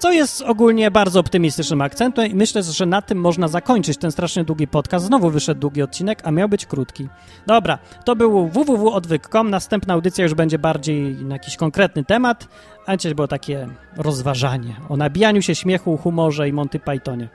co 0.00 0.12
jest 0.12 0.42
ogólnie 0.42 0.90
bardzo 0.90 1.20
optymistycznym 1.20 1.80
akcentem 1.80 2.26
i 2.26 2.34
myślę, 2.34 2.62
że 2.62 2.86
na 2.86 3.02
tym 3.02 3.18
można 3.18 3.48
zakończyć 3.48 3.98
ten 3.98 4.12
strasznie 4.12 4.44
długi 4.44 4.68
podcast. 4.68 5.04
Znowu 5.04 5.30
wyszedł 5.30 5.60
długi 5.60 5.82
odcinek, 5.82 6.20
a 6.24 6.30
miał 6.30 6.48
być 6.48 6.66
krótki. 6.66 7.08
Dobra, 7.46 7.78
to 8.04 8.16
był 8.16 8.48
www.odwyk.com. 8.48 9.50
Następna 9.50 9.94
audycja 9.94 10.24
już 10.24 10.34
będzie 10.34 10.58
bardziej 10.58 11.14
na 11.14 11.34
jakiś 11.34 11.56
konkretny 11.56 12.04
temat, 12.04 12.48
a 12.86 12.96
dzisiaj 12.96 13.14
było 13.14 13.28
takie 13.28 13.68
rozważanie 13.96 14.76
o 14.88 14.96
nabijaniu 14.96 15.42
się 15.42 15.54
śmiechu, 15.54 15.96
humorze 15.96 16.48
i 16.48 16.52
Monty 16.52 16.78
Pythonie. 16.78 17.28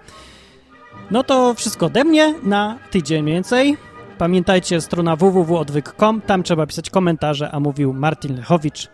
No 1.11 1.23
to 1.23 1.53
wszystko 1.53 1.85
ode 1.85 2.03
mnie 2.03 2.33
na 2.43 2.77
tydzień 2.91 3.25
więcej. 3.25 3.77
Pamiętajcie, 4.17 4.81
strona 4.81 5.15
www.odwyk.com, 5.15 6.21
tam 6.21 6.43
trzeba 6.43 6.67
pisać 6.67 6.89
komentarze, 6.89 7.51
a 7.51 7.59
mówił 7.59 7.93
Martin 7.93 8.35
Lechowicz, 8.35 8.89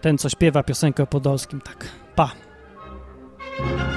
ten 0.00 0.18
co 0.18 0.28
śpiewa 0.28 0.62
piosenkę 0.62 1.02
o 1.02 1.06
Podolskim. 1.06 1.60
Tak, 1.60 1.88
pa! 2.14 2.45
Thank 3.58 3.90
you. 3.90 3.95